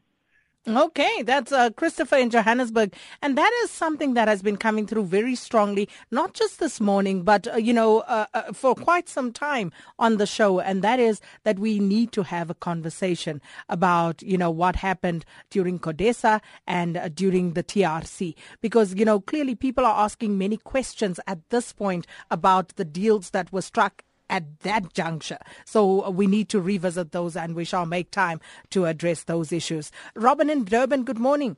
[0.68, 2.94] Okay, that's uh, Christopher in Johannesburg.
[3.20, 7.24] And that is something that has been coming through very strongly, not just this morning,
[7.24, 10.60] but, uh, you know, uh, uh for quite some time on the show.
[10.60, 15.24] And that is that we need to have a conversation about, you know, what happened
[15.50, 18.36] during CODESA and uh, during the TRC.
[18.60, 23.30] Because, you know, clearly people are asking many questions at this point about the deals
[23.30, 25.38] that were struck at that juncture.
[25.66, 28.40] So we need to revisit those and we shall make time
[28.70, 29.92] to address those issues.
[30.16, 31.56] Robin in Durban, good morning.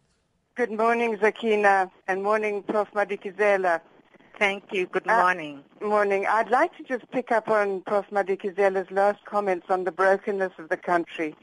[0.56, 2.88] Good morning, Sakina, and morning, Prof.
[2.94, 3.80] Madikizela.
[4.38, 4.86] Thank you.
[4.86, 5.62] Good morning.
[5.80, 6.26] Uh, morning.
[6.26, 8.06] I'd like to just pick up on Prof.
[8.10, 11.34] Madikizela's last comments on the brokenness of the country.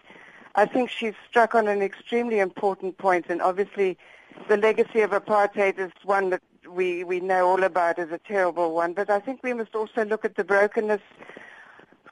[0.56, 3.98] I think she's struck on an extremely important point, and obviously
[4.50, 6.42] the legacy of apartheid is one that
[6.74, 10.06] we, we know all about is a terrible one, but I think we must also
[10.06, 11.02] look at the brokenness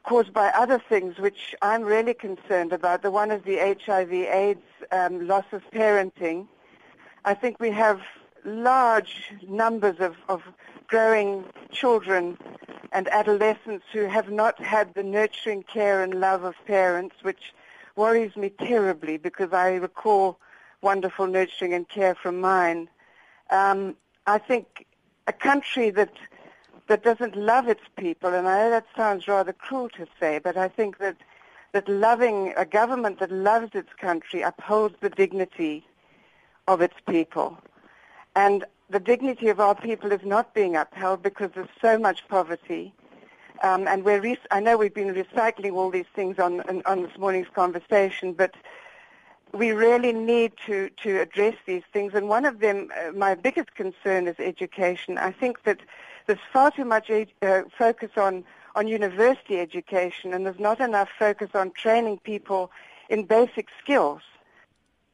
[0.03, 3.01] caused by other things, which I'm really concerned about.
[3.01, 6.47] The one is the HIV AIDS um, loss of parenting.
[7.25, 8.01] I think we have
[8.45, 10.41] large numbers of, of
[10.87, 12.37] growing children
[12.91, 17.53] and adolescents who have not had the nurturing care and love of parents, which
[17.95, 20.39] worries me terribly because I recall
[20.81, 22.89] wonderful nurturing and care from mine.
[23.51, 23.95] Um,
[24.29, 24.85] I think
[25.25, 26.13] a country that
[26.87, 30.55] that doesn't love its people, and I know that sounds rather cruel to say, but
[30.57, 31.17] I think that
[31.71, 35.85] that loving a government that loves its country upholds the dignity
[36.67, 37.57] of its people,
[38.35, 42.93] and the dignity of our people is not being upheld because there's so much poverty.
[43.63, 47.01] Um, and we're re- I know we've been recycling all these things on, on, on
[47.03, 48.53] this morning's conversation, but
[49.53, 52.13] we really need to, to address these things.
[52.13, 55.17] And one of them, uh, my biggest concern is education.
[55.17, 55.79] I think that
[56.27, 58.43] there's far too much ed- uh, focus on,
[58.75, 62.71] on university education and there's not enough focus on training people
[63.09, 64.21] in basic skills.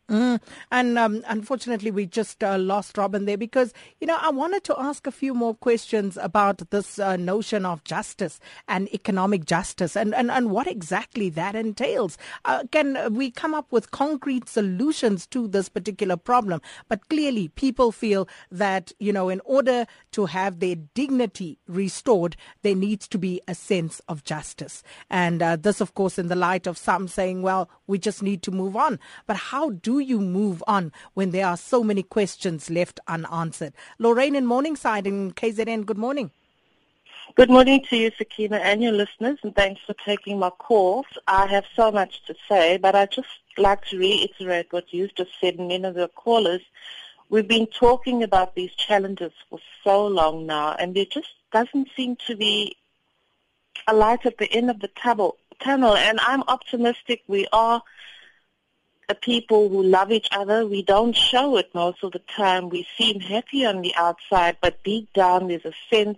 [0.09, 0.39] Mm.
[0.71, 4.79] And um, unfortunately, we just uh, lost Robin there because, you know, I wanted to
[4.79, 10.13] ask a few more questions about this uh, notion of justice and economic justice and,
[10.13, 12.19] and, and what exactly that entails.
[12.45, 16.61] Uh, can we come up with concrete solutions to this particular problem?
[16.87, 22.75] But clearly, people feel that, you know, in order to have their dignity restored, there
[22.75, 24.83] needs to be a sense of justice.
[25.09, 28.43] And uh, this, of course, in the light of some saying, well, we just need
[28.43, 28.99] to move on.
[29.25, 33.73] But how do you move on when there are so many questions left unanswered?
[33.99, 36.31] Lorraine in Morningside in KZN, good morning.
[37.35, 41.05] Good morning to you, Sakina, and your listeners, and thanks for taking my calls.
[41.27, 43.27] I have so much to say, but I'd just
[43.57, 46.61] like to reiterate what you've just said and many of the callers.
[47.29, 52.15] We've been talking about these challenges for so long now, and there just doesn't seem
[52.27, 52.77] to be
[53.87, 55.95] a light at the end of the tunnel.
[55.95, 57.81] And I'm optimistic we are
[59.13, 60.65] people who love each other.
[60.65, 62.69] We don't show it most of the time.
[62.69, 66.17] We seem happy on the outside, but deep down there's a sense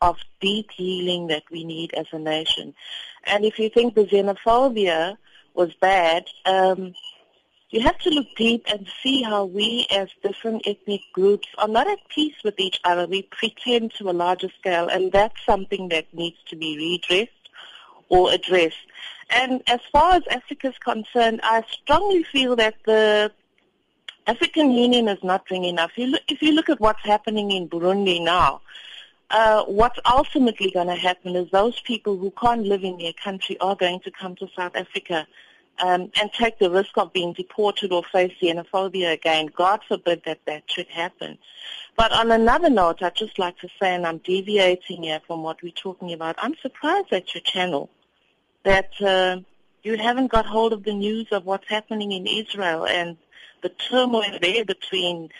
[0.00, 2.74] of deep healing that we need as a nation.
[3.24, 5.16] And if you think the xenophobia
[5.54, 6.94] was bad, um,
[7.70, 11.86] you have to look deep and see how we as different ethnic groups are not
[11.86, 13.06] at peace with each other.
[13.06, 17.39] We pretend to a larger scale, and that's something that needs to be redressed
[18.10, 18.74] or address.
[19.30, 23.32] And as far as Africa is concerned, I strongly feel that the
[24.26, 25.92] African Union is not doing enough.
[25.96, 28.60] If you look, at what's happening in Burundi now,
[29.30, 33.58] uh, what's ultimately going to happen is those people who can't live in their country
[33.60, 35.26] are going to come to South Africa
[35.78, 39.48] um, and take the risk of being deported or face xenophobia again.
[39.56, 41.38] God forbid that that should happen.
[41.96, 45.62] But on another note, I'd just like to say, and I'm deviating here from what
[45.62, 47.88] we're talking about, I'm surprised at your channel
[48.64, 49.38] that uh,
[49.82, 53.16] you haven't got hold of the news of what's happening in Israel and
[53.62, 55.30] the turmoil there between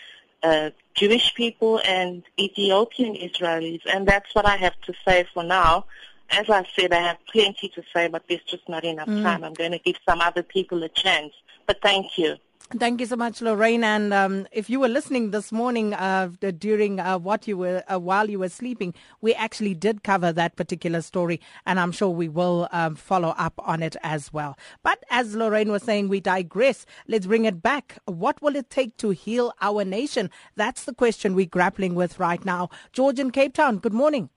[0.43, 3.81] uh, Jewish people and Ethiopian Israelis.
[3.91, 5.85] And that's what I have to say for now.
[6.29, 9.21] As I said, I have plenty to say, but there's just not enough mm.
[9.21, 9.43] time.
[9.43, 11.33] I'm going to give some other people a chance.
[11.67, 12.37] But thank you.
[12.77, 13.83] Thank you so much, Lorraine.
[13.83, 17.99] And um, if you were listening this morning uh, during uh, what you were uh,
[17.99, 22.29] while you were sleeping, we actually did cover that particular story, and I'm sure we
[22.29, 24.57] will um, follow up on it as well.
[24.83, 26.85] But as Lorraine was saying, we digress.
[27.09, 27.97] Let's bring it back.
[28.05, 30.29] What will it take to heal our nation?
[30.55, 32.69] That's the question we're grappling with right now.
[32.93, 33.79] George in Cape Town.
[33.79, 34.29] Good morning.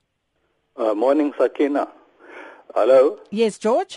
[0.75, 1.87] Uh, morning, Sakina.
[2.75, 3.17] Hello.
[3.31, 3.95] Yes, George.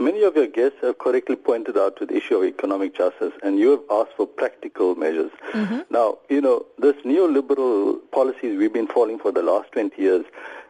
[0.00, 3.58] Many of your guests have correctly pointed out to the issue of economic justice, and
[3.58, 5.32] you have asked for practical measures.
[5.52, 5.80] Mm-hmm.
[5.90, 10.24] Now, you know, this neoliberal policies we've been following for the last 20 years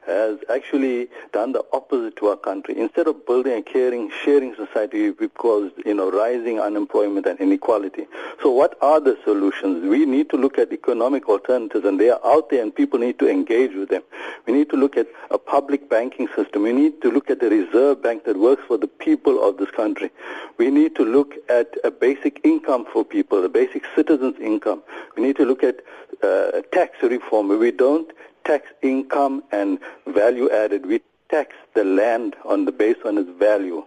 [0.08, 2.76] has actually done the opposite to our country.
[2.78, 8.06] Instead of building a caring, sharing society, we've caused, you know, rising unemployment and inequality.
[8.42, 9.88] So what are the solutions?
[9.88, 13.18] We need to look at economic alternatives, and they are out there, and people need
[13.18, 14.02] to engage with them.
[14.46, 16.62] We need to look at a public banking system.
[16.62, 19.70] We need to look at a reserve bank that works for the people of this
[19.70, 20.10] country.
[20.56, 24.82] We need to look at a basic income for people, a basic citizen's income.
[25.16, 25.80] We need to look at
[26.22, 28.10] uh, tax reform we don't
[28.44, 30.86] tax income and value added.
[30.86, 33.84] We tax the land on the based on its value.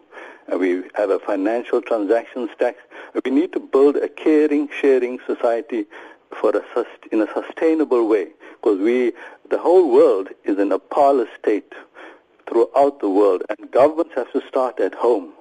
[0.47, 2.77] And we have a financial transactions tax.
[3.25, 5.85] We need to build a caring, sharing society
[6.39, 8.27] for a in a sustainable way
[8.61, 9.11] because we,
[9.49, 11.73] the whole world is in a parlous state
[12.47, 15.33] throughout the world and governments have to start at home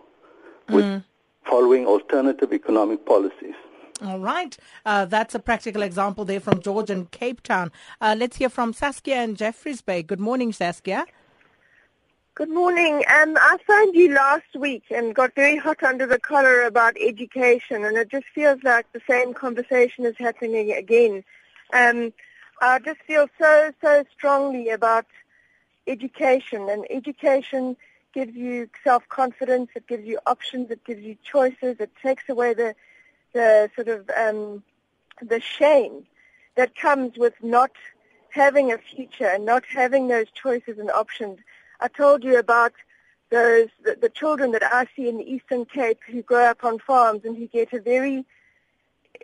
[0.69, 1.05] with mm.
[1.45, 3.55] following alternative economic policies.
[4.03, 4.57] All right.
[4.87, 7.71] Uh, that's a practical example there from George and Cape Town.
[8.01, 10.03] Uh, let's hear from Saskia and Jeffreys Bay.
[10.03, 11.05] Good morning, Saskia.
[12.35, 13.05] Good morning.
[13.15, 17.85] Um, I phoned you last week and got very hot under the collar about education,
[17.85, 21.23] and it just feels like the same conversation is happening again.
[21.75, 22.15] Um,
[22.63, 25.05] I just feel so, so strongly about
[25.87, 27.77] education, and education
[28.15, 32.75] gives you self-confidence, it gives you options, it gives you choices, it takes away the
[33.33, 34.63] the sort of um,
[35.23, 36.07] the shame
[36.57, 37.73] that comes with not
[38.31, 41.39] having a future and not having those choices and options.
[41.81, 42.73] I told you about
[43.31, 46.79] those the, the children that I see in the Eastern Cape who grow up on
[46.79, 48.25] farms and who get a very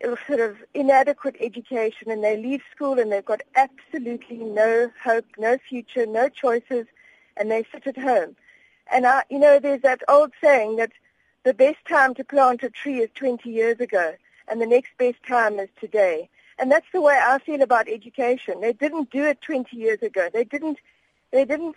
[0.04, 5.26] uh, sort of inadequate education and they leave school and they've got absolutely no hope,
[5.38, 6.86] no future, no choices,
[7.36, 8.36] and they sit at home.
[8.92, 10.92] And I, you know, there's that old saying that
[11.46, 14.14] the best time to plant a tree is 20 years ago,
[14.48, 16.28] and the next best time is today.
[16.58, 18.60] And that's the way I feel about education.
[18.60, 20.28] They didn't do it 20 years ago.
[20.32, 20.78] They didn't,
[21.30, 21.76] they didn't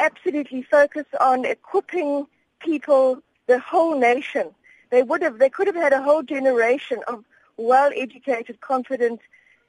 [0.00, 2.26] absolutely focus on equipping
[2.58, 4.50] people, the whole nation.
[4.90, 7.24] They would have, they could have had a whole generation of
[7.56, 9.20] well-educated, confident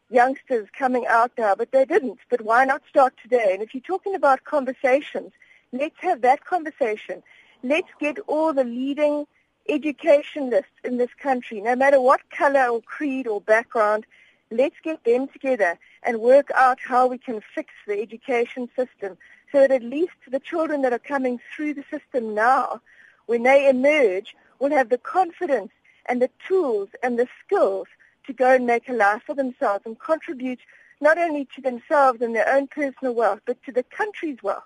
[0.10, 2.18] youngsters coming out now, but they didn't.
[2.32, 3.52] But why not start today?
[3.52, 5.34] And if you're talking about conversations,
[5.72, 7.22] let's have that conversation
[7.64, 9.26] let's get all the leading
[9.68, 14.05] educationalists in this country, no matter what color or creed or background,
[14.51, 19.18] let's get them together and work out how we can fix the education system
[19.51, 22.82] so that at least the children that are coming through the system now,
[23.28, 25.72] when they emerge, will have the confidence
[26.05, 27.88] and the tools and the skills
[28.26, 30.60] to go and make a life for themselves and contribute
[31.01, 34.64] not only to themselves and their own personal wealth, but to the country's wealth.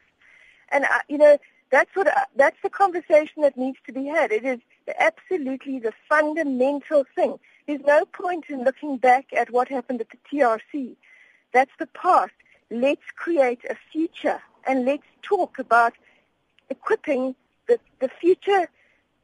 [0.69, 1.37] And, uh, you know,
[1.74, 4.32] that's what that's the conversation that needs to be had.
[4.32, 4.59] It is
[4.99, 7.39] absolutely the fundamental thing.
[7.65, 10.95] There's no point in looking back at what happened at the TRC.
[11.51, 12.34] That's the past.
[12.69, 15.93] Let's create a future and let's talk about
[16.69, 17.34] equipping
[17.67, 18.69] the, the future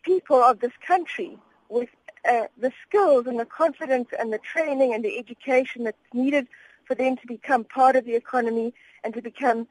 [0.01, 1.37] people of this country
[1.69, 1.89] with
[2.27, 6.47] uh, the skills and the confidence and the training and the education that's needed
[6.85, 8.73] for them to become part of the economy
[9.03, 9.67] and to become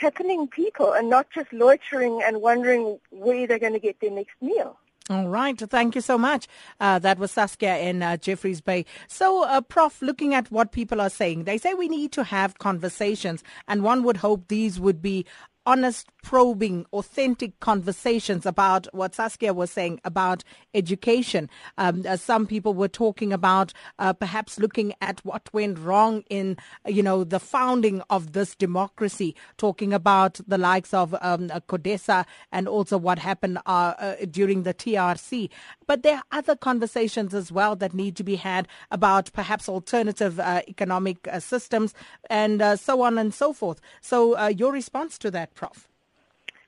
[0.00, 4.34] happening people and not just loitering and wondering where they're going to get their next
[4.40, 4.76] meal.
[5.08, 5.58] All right.
[5.58, 6.46] Thank you so much.
[6.78, 8.84] Uh, that was Saskia in uh, Jeffreys Bay.
[9.08, 12.58] So, uh, Prof, looking at what people are saying, they say we need to have
[12.58, 15.26] conversations, and one would hope these would be
[15.66, 20.44] honest, probing, authentic conversations about what Saskia was saying about
[20.74, 21.48] education.
[21.78, 26.56] Um, uh, some people were talking about uh, perhaps looking at what went wrong in,
[26.86, 32.68] you know, the founding of this democracy, talking about the likes of um, CODESA and
[32.68, 35.50] also what happened uh, uh during the TRC.
[35.86, 40.38] But there are other conversations as well that need to be had about perhaps alternative
[40.38, 41.94] uh, economic uh, systems
[42.28, 43.80] and so on and so forth.
[44.00, 45.89] So your response to that, Prof?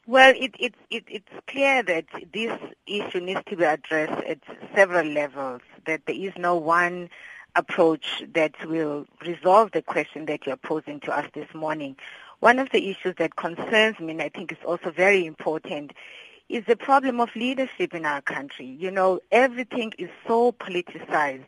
[0.06, 4.38] Well, it, it, it, it's clear that this issue needs to be addressed at
[4.74, 7.08] several levels, that there is no one
[7.54, 11.96] approach that will resolve the question that you're posing to us this morning.
[12.40, 15.92] One of the issues that concerns me, and I think is also very important,
[16.48, 18.66] is the problem of leadership in our country.
[18.66, 21.46] You know, everything is so politicized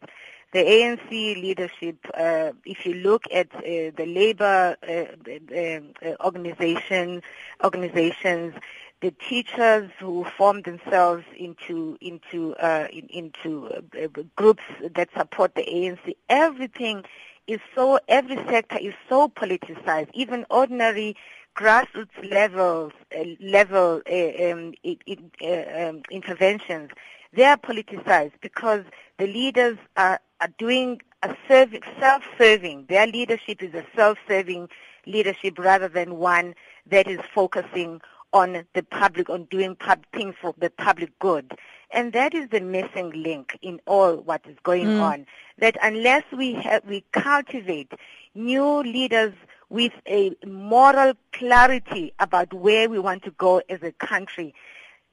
[0.55, 7.23] the ANC leadership, uh, if you look at uh, the labor uh, uh, organization,
[7.65, 8.55] organizations,
[9.01, 14.63] the teachers who form themselves into into uh, in, into uh, groups
[14.95, 17.03] that support the ANC, everything
[17.49, 20.09] is so every sector is so politicized.
[20.15, 21.17] Even ordinary
[21.57, 22.93] grassroots levels
[23.41, 26.91] level um, um, interventions
[27.35, 28.85] they are politicized because
[29.19, 32.87] the leaders are, are doing a serv- self-serving.
[32.89, 34.69] Their leadership is a self-serving
[35.07, 36.55] leadership rather than one
[36.87, 38.01] that is focusing
[38.33, 41.53] on the public, on doing pub- things for the public good.
[41.91, 45.01] And that is the missing link in all what is going mm.
[45.01, 45.27] on.
[45.59, 47.93] That unless we have, we cultivate
[48.35, 49.33] new leaders
[49.71, 54.55] with a moral clarity about where we want to go as a country,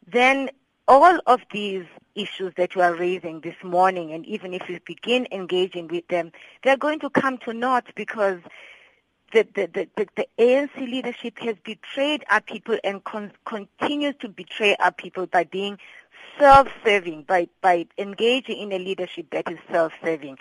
[0.08, 0.50] then
[0.88, 5.28] all of these issues that you are raising this morning, and even if you begin
[5.32, 6.32] engaging with them,
[6.64, 8.40] they're going to come to naught because
[9.34, 14.76] the, the, the, the, ANC leadership has betrayed our people and con- continues to betray
[14.78, 15.78] our people by being
[16.38, 20.38] self-serving, by, by engaging in a leadership that is self-serving.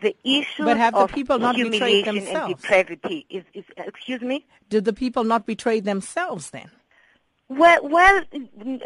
[0.00, 2.52] The issue but have the of people not betrayed themselves?
[2.52, 4.46] and depravity is, is, excuse me?
[4.70, 6.70] Did the people not betray themselves then?
[7.50, 8.22] Well, well,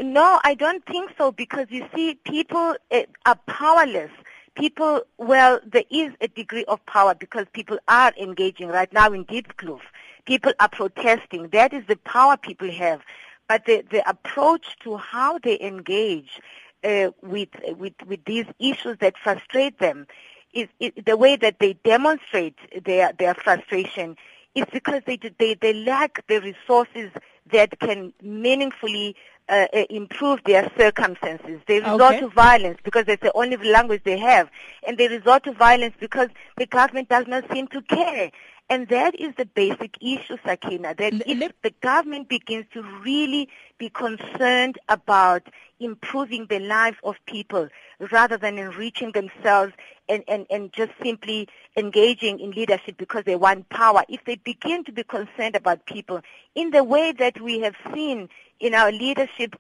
[0.01, 4.11] no, I don't think so because you see, people uh, are powerless.
[4.57, 9.27] People, well, there is a degree of power because people are engaging right now in
[9.27, 9.81] Diepkloof.
[10.25, 11.49] People are protesting.
[11.49, 13.03] That is the power people have.
[13.51, 16.41] But the, the approach to how they engage
[16.83, 20.07] uh, with, with, with these issues that frustrate them
[20.55, 22.57] is, is the way that they demonstrate
[22.87, 24.17] their, their frustration
[24.55, 27.11] is because they, they, they lack the resources
[27.53, 29.17] that can meaningfully
[29.49, 31.61] uh, uh, improve their circumstances.
[31.67, 32.21] They resort Okay.
[32.21, 34.49] to violence because that's the only language they have.
[34.87, 38.31] And they resort to violence because the government does not seem to care.
[38.71, 43.49] And that is the basic issue, Sakina, that if the government begins to really
[43.79, 45.43] be concerned about
[45.81, 47.69] improving the lives of people
[48.11, 49.75] rather than enriching themselves
[50.09, 51.47] and, and, and just simply
[51.77, 56.21] engaging in leadership because they want power, if they begin to be concerned about people
[56.55, 58.29] in the way that we have seen
[58.61, 59.57] in our leadership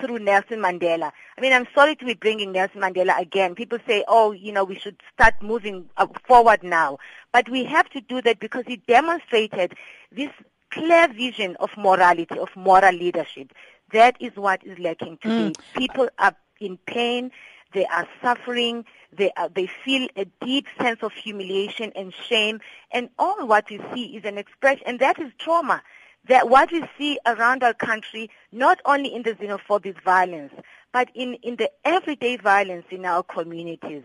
[0.00, 1.12] through Nelson Mandela.
[1.36, 3.54] I mean, I'm sorry to be bringing Nelson Mandela again.
[3.54, 6.98] People say, oh, you know, we should start moving uh, forward now.
[7.32, 9.74] But we have to do that because he demonstrated
[10.12, 10.30] this
[10.70, 13.52] clear vision of morality, of moral leadership.
[13.92, 15.52] That is what is lacking today.
[15.74, 17.30] People are in pain.
[17.72, 18.84] They are suffering.
[19.12, 22.60] They are, they feel a deep sense of humiliation and shame.
[22.90, 25.82] And all what we see is an expression, and that is trauma
[26.28, 30.52] that what we see around our country, not only in the xenophobic violence,
[30.92, 34.02] but in, in the everyday violence in our communities,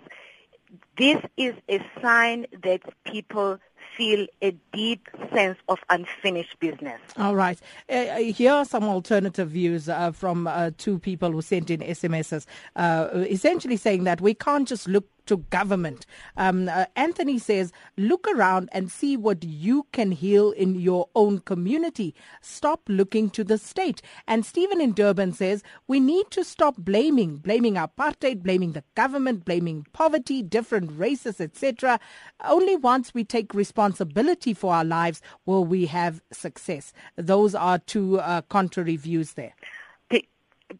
[0.97, 3.59] this is a sign that people
[3.97, 6.99] feel a deep sense of unfinished business.
[7.17, 7.59] All right.
[7.89, 11.81] Uh, uh, here are some alternative views uh, from uh, two people who sent in
[11.81, 12.45] SMSs,
[12.75, 16.05] uh, essentially saying that we can't just look to government.
[16.37, 21.39] Um, uh, Anthony says, look around and see what you can heal in your own
[21.39, 22.15] community.
[22.41, 24.01] Stop looking to the state.
[24.27, 29.45] And Stephen in Durban says, we need to stop blaming, blaming apartheid, blaming the government,
[29.45, 31.99] blaming poverty, different races, etc.
[32.43, 36.93] Only once we take responsibility for our lives will we have success.
[37.15, 39.53] Those are two uh, contrary views there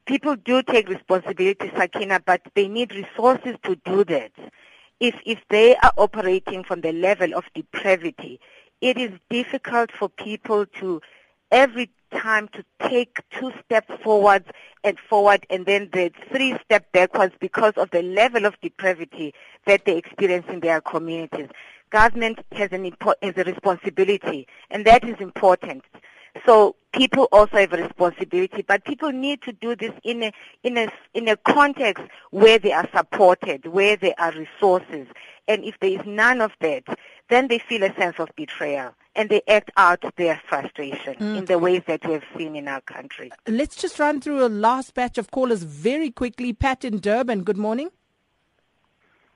[0.06, 4.32] people do take responsibility, Sakina, but they need resources to do that.
[5.00, 8.40] If if they are operating from the level of depravity,
[8.82, 11.02] it is difficult for people to
[11.52, 14.44] every time to take two steps forward
[14.84, 19.34] and forward and then the three steps backwards because of the level of depravity
[19.66, 21.48] that they experience in their communities.
[21.90, 25.84] Government has an has a responsibility and that is important.
[26.46, 30.34] So people also have a responsibility, but people need to do this in a
[30.64, 35.08] in a in a context where they are supported, where there are resources,
[35.48, 36.84] and if there is none of that,
[37.30, 41.38] then they feel a sense of betrayal and they act out their frustration mm.
[41.38, 43.32] in the ways that we have seen in our country.
[43.48, 46.54] Let's just run through a last batch of callers very quickly.
[46.54, 47.90] Pat in Durban, good morning.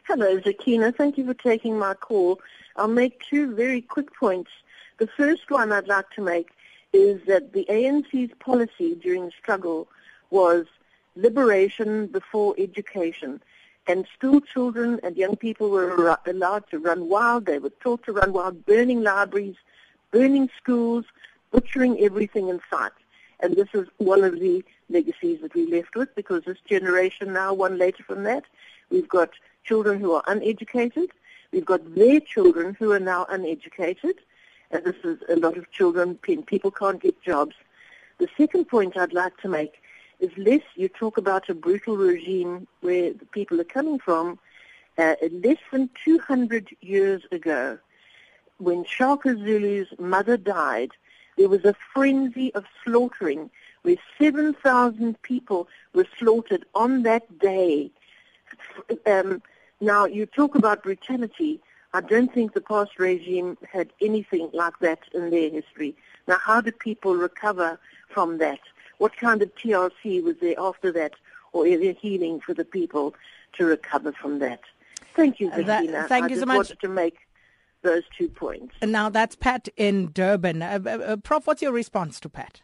[0.04, 0.92] Hello, Sakina.
[0.92, 2.40] Thank you for taking my call.
[2.78, 4.52] I'll make two very quick points.
[4.98, 6.50] The first one I'd like to make
[6.96, 9.88] is that the ANC's policy during the struggle
[10.30, 10.66] was
[11.16, 13.42] liberation before education.
[13.88, 17.46] And school children and young people were allowed to run wild.
[17.46, 19.58] They were taught to run wild, burning libraries,
[20.12, 21.06] burning schools,
[21.52, 22.94] butchering everything in sight.
[23.42, 27.54] And this is one of the legacies that we left with because this generation now,
[27.54, 28.46] one later from that,
[28.90, 29.32] we've got
[29.66, 31.12] children who are uneducated.
[31.52, 34.16] We've got their children who are now uneducated.
[34.72, 37.56] And this is a lot of children, people can't get jobs.
[38.18, 39.82] The second point I'd like to make
[40.20, 44.40] is less, you talk about a brutal regime where the people are coming from,
[44.98, 47.78] uh, less than 200 years ago,
[48.58, 50.92] when Shaka Zulu's mother died,
[51.38, 53.50] there was a frenzy of slaughtering
[53.82, 57.92] where 7,000 people were slaughtered on that day.
[59.06, 59.42] Um,
[59.82, 61.60] now, you talk about brutality.
[61.96, 65.96] I don't think the past regime had anything like that in their history.
[66.28, 67.80] Now, how do people recover
[68.10, 68.60] from that?
[68.98, 71.14] What kind of TRC was there after that,
[71.54, 73.16] or is there healing for the people
[73.54, 74.60] to recover from that?
[75.16, 76.06] Thank you, Sakina.
[76.10, 76.56] thank I you so much.
[76.58, 77.18] wanted to make
[77.82, 78.76] those two points.
[78.82, 80.62] And now that's Pat in Durban.
[80.62, 82.62] Uh, uh, uh, Prof, what's your response to Pat?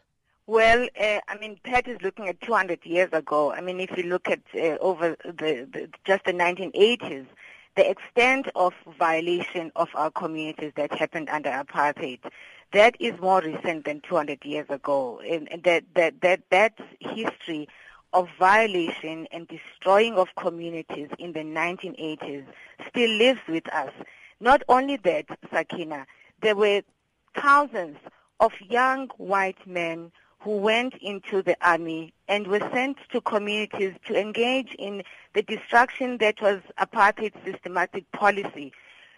[0.48, 3.54] Well, uh, I mean, Pat is looking at 200 years ago.
[3.54, 7.28] I mean, if you look at uh, over the, the, just the 1980s,
[7.76, 12.20] the extent of violation of our communities that happened under apartheid,
[12.74, 15.20] that is more recent than 200 years ago.
[15.20, 17.68] And, that, that, that, that history
[18.14, 22.46] of violation and destroying of communities in the 1980s
[22.90, 23.92] still lives with us.
[24.40, 26.06] Not only that, Sakina,
[26.42, 26.82] there were
[27.36, 27.98] thousands
[28.40, 30.12] of young white men
[30.42, 36.18] who went into the army and were sent to communities to engage in the destruction
[36.18, 38.74] that was apartheid systematic policy.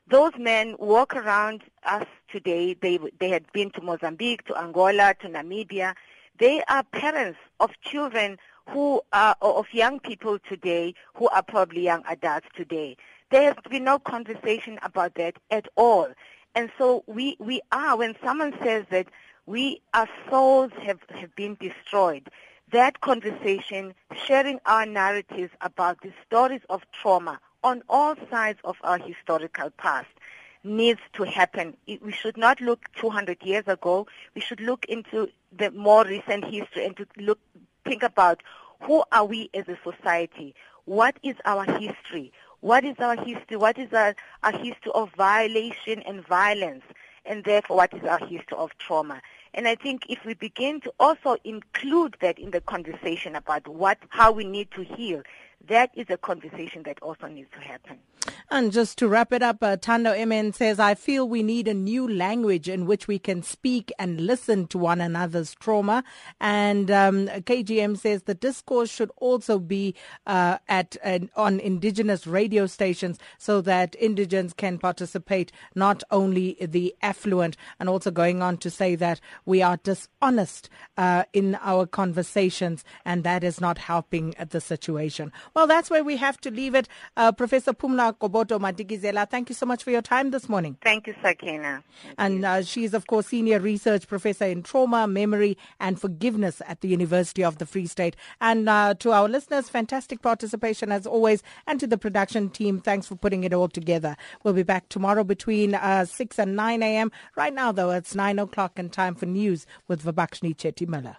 [0.07, 2.73] Those men walk around us today.
[2.73, 5.95] They, they had been to Mozambique, to Angola, to Namibia.
[6.39, 8.37] They are parents of children
[8.69, 12.97] who are, of young people today who are probably young adults today.
[13.31, 16.07] There has been no conversation about that at all.
[16.53, 19.07] And so we, we are, when someone says that
[19.45, 22.29] we, our souls have, have been destroyed,
[22.71, 23.93] that conversation,
[24.25, 30.07] sharing our narratives about the stories of trauma on all sides of our historical past
[30.63, 31.75] needs to happen.
[31.87, 34.07] We should not look 200 years ago.
[34.33, 37.39] We should look into the more recent history and to look,
[37.85, 38.41] think about
[38.81, 40.55] who are we as a society?
[40.85, 42.31] What is our history?
[42.61, 43.57] What is our history?
[43.57, 46.83] What is our, our history of violation and violence?
[47.25, 49.21] And therefore, what is our history of trauma?
[49.53, 53.97] And I think if we begin to also include that in the conversation about what,
[54.09, 55.21] how we need to heal,
[55.67, 57.99] that is a conversation that also needs to happen.
[58.49, 61.73] And just to wrap it up, uh, Tando MN says, I feel we need a
[61.73, 66.03] new language in which we can speak and listen to one another's trauma.
[66.39, 69.95] And um, KGM says the discourse should also be
[70.27, 70.97] uh, at
[71.35, 78.11] on indigenous radio stations so that indigents can participate, not only the affluent, and also
[78.11, 83.59] going on to say that we are dishonest uh, in our conversations, and that is
[83.59, 85.31] not helping the situation.
[85.53, 86.87] Well, that's where we have to leave it.
[87.17, 90.77] Uh, Professor Pumla Gobodo Madikizela, thank you so much for your time this morning.
[90.83, 91.83] Thank you, Sakina.
[92.17, 96.81] and uh, she is, of course, Senior Research Professor in Trauma, Memory and Forgiveness at
[96.81, 98.15] the University of the Free State.
[98.41, 101.43] And uh, to our listeners, fantastic participation as always.
[101.67, 104.15] And to the production team, thanks for putting it all together.
[104.43, 107.11] We'll be back tomorrow between uh, 6 and 9 a.m.
[107.35, 111.17] Right now, though, it's 9 o'clock and time for news with Vabakshni Chetty Miller.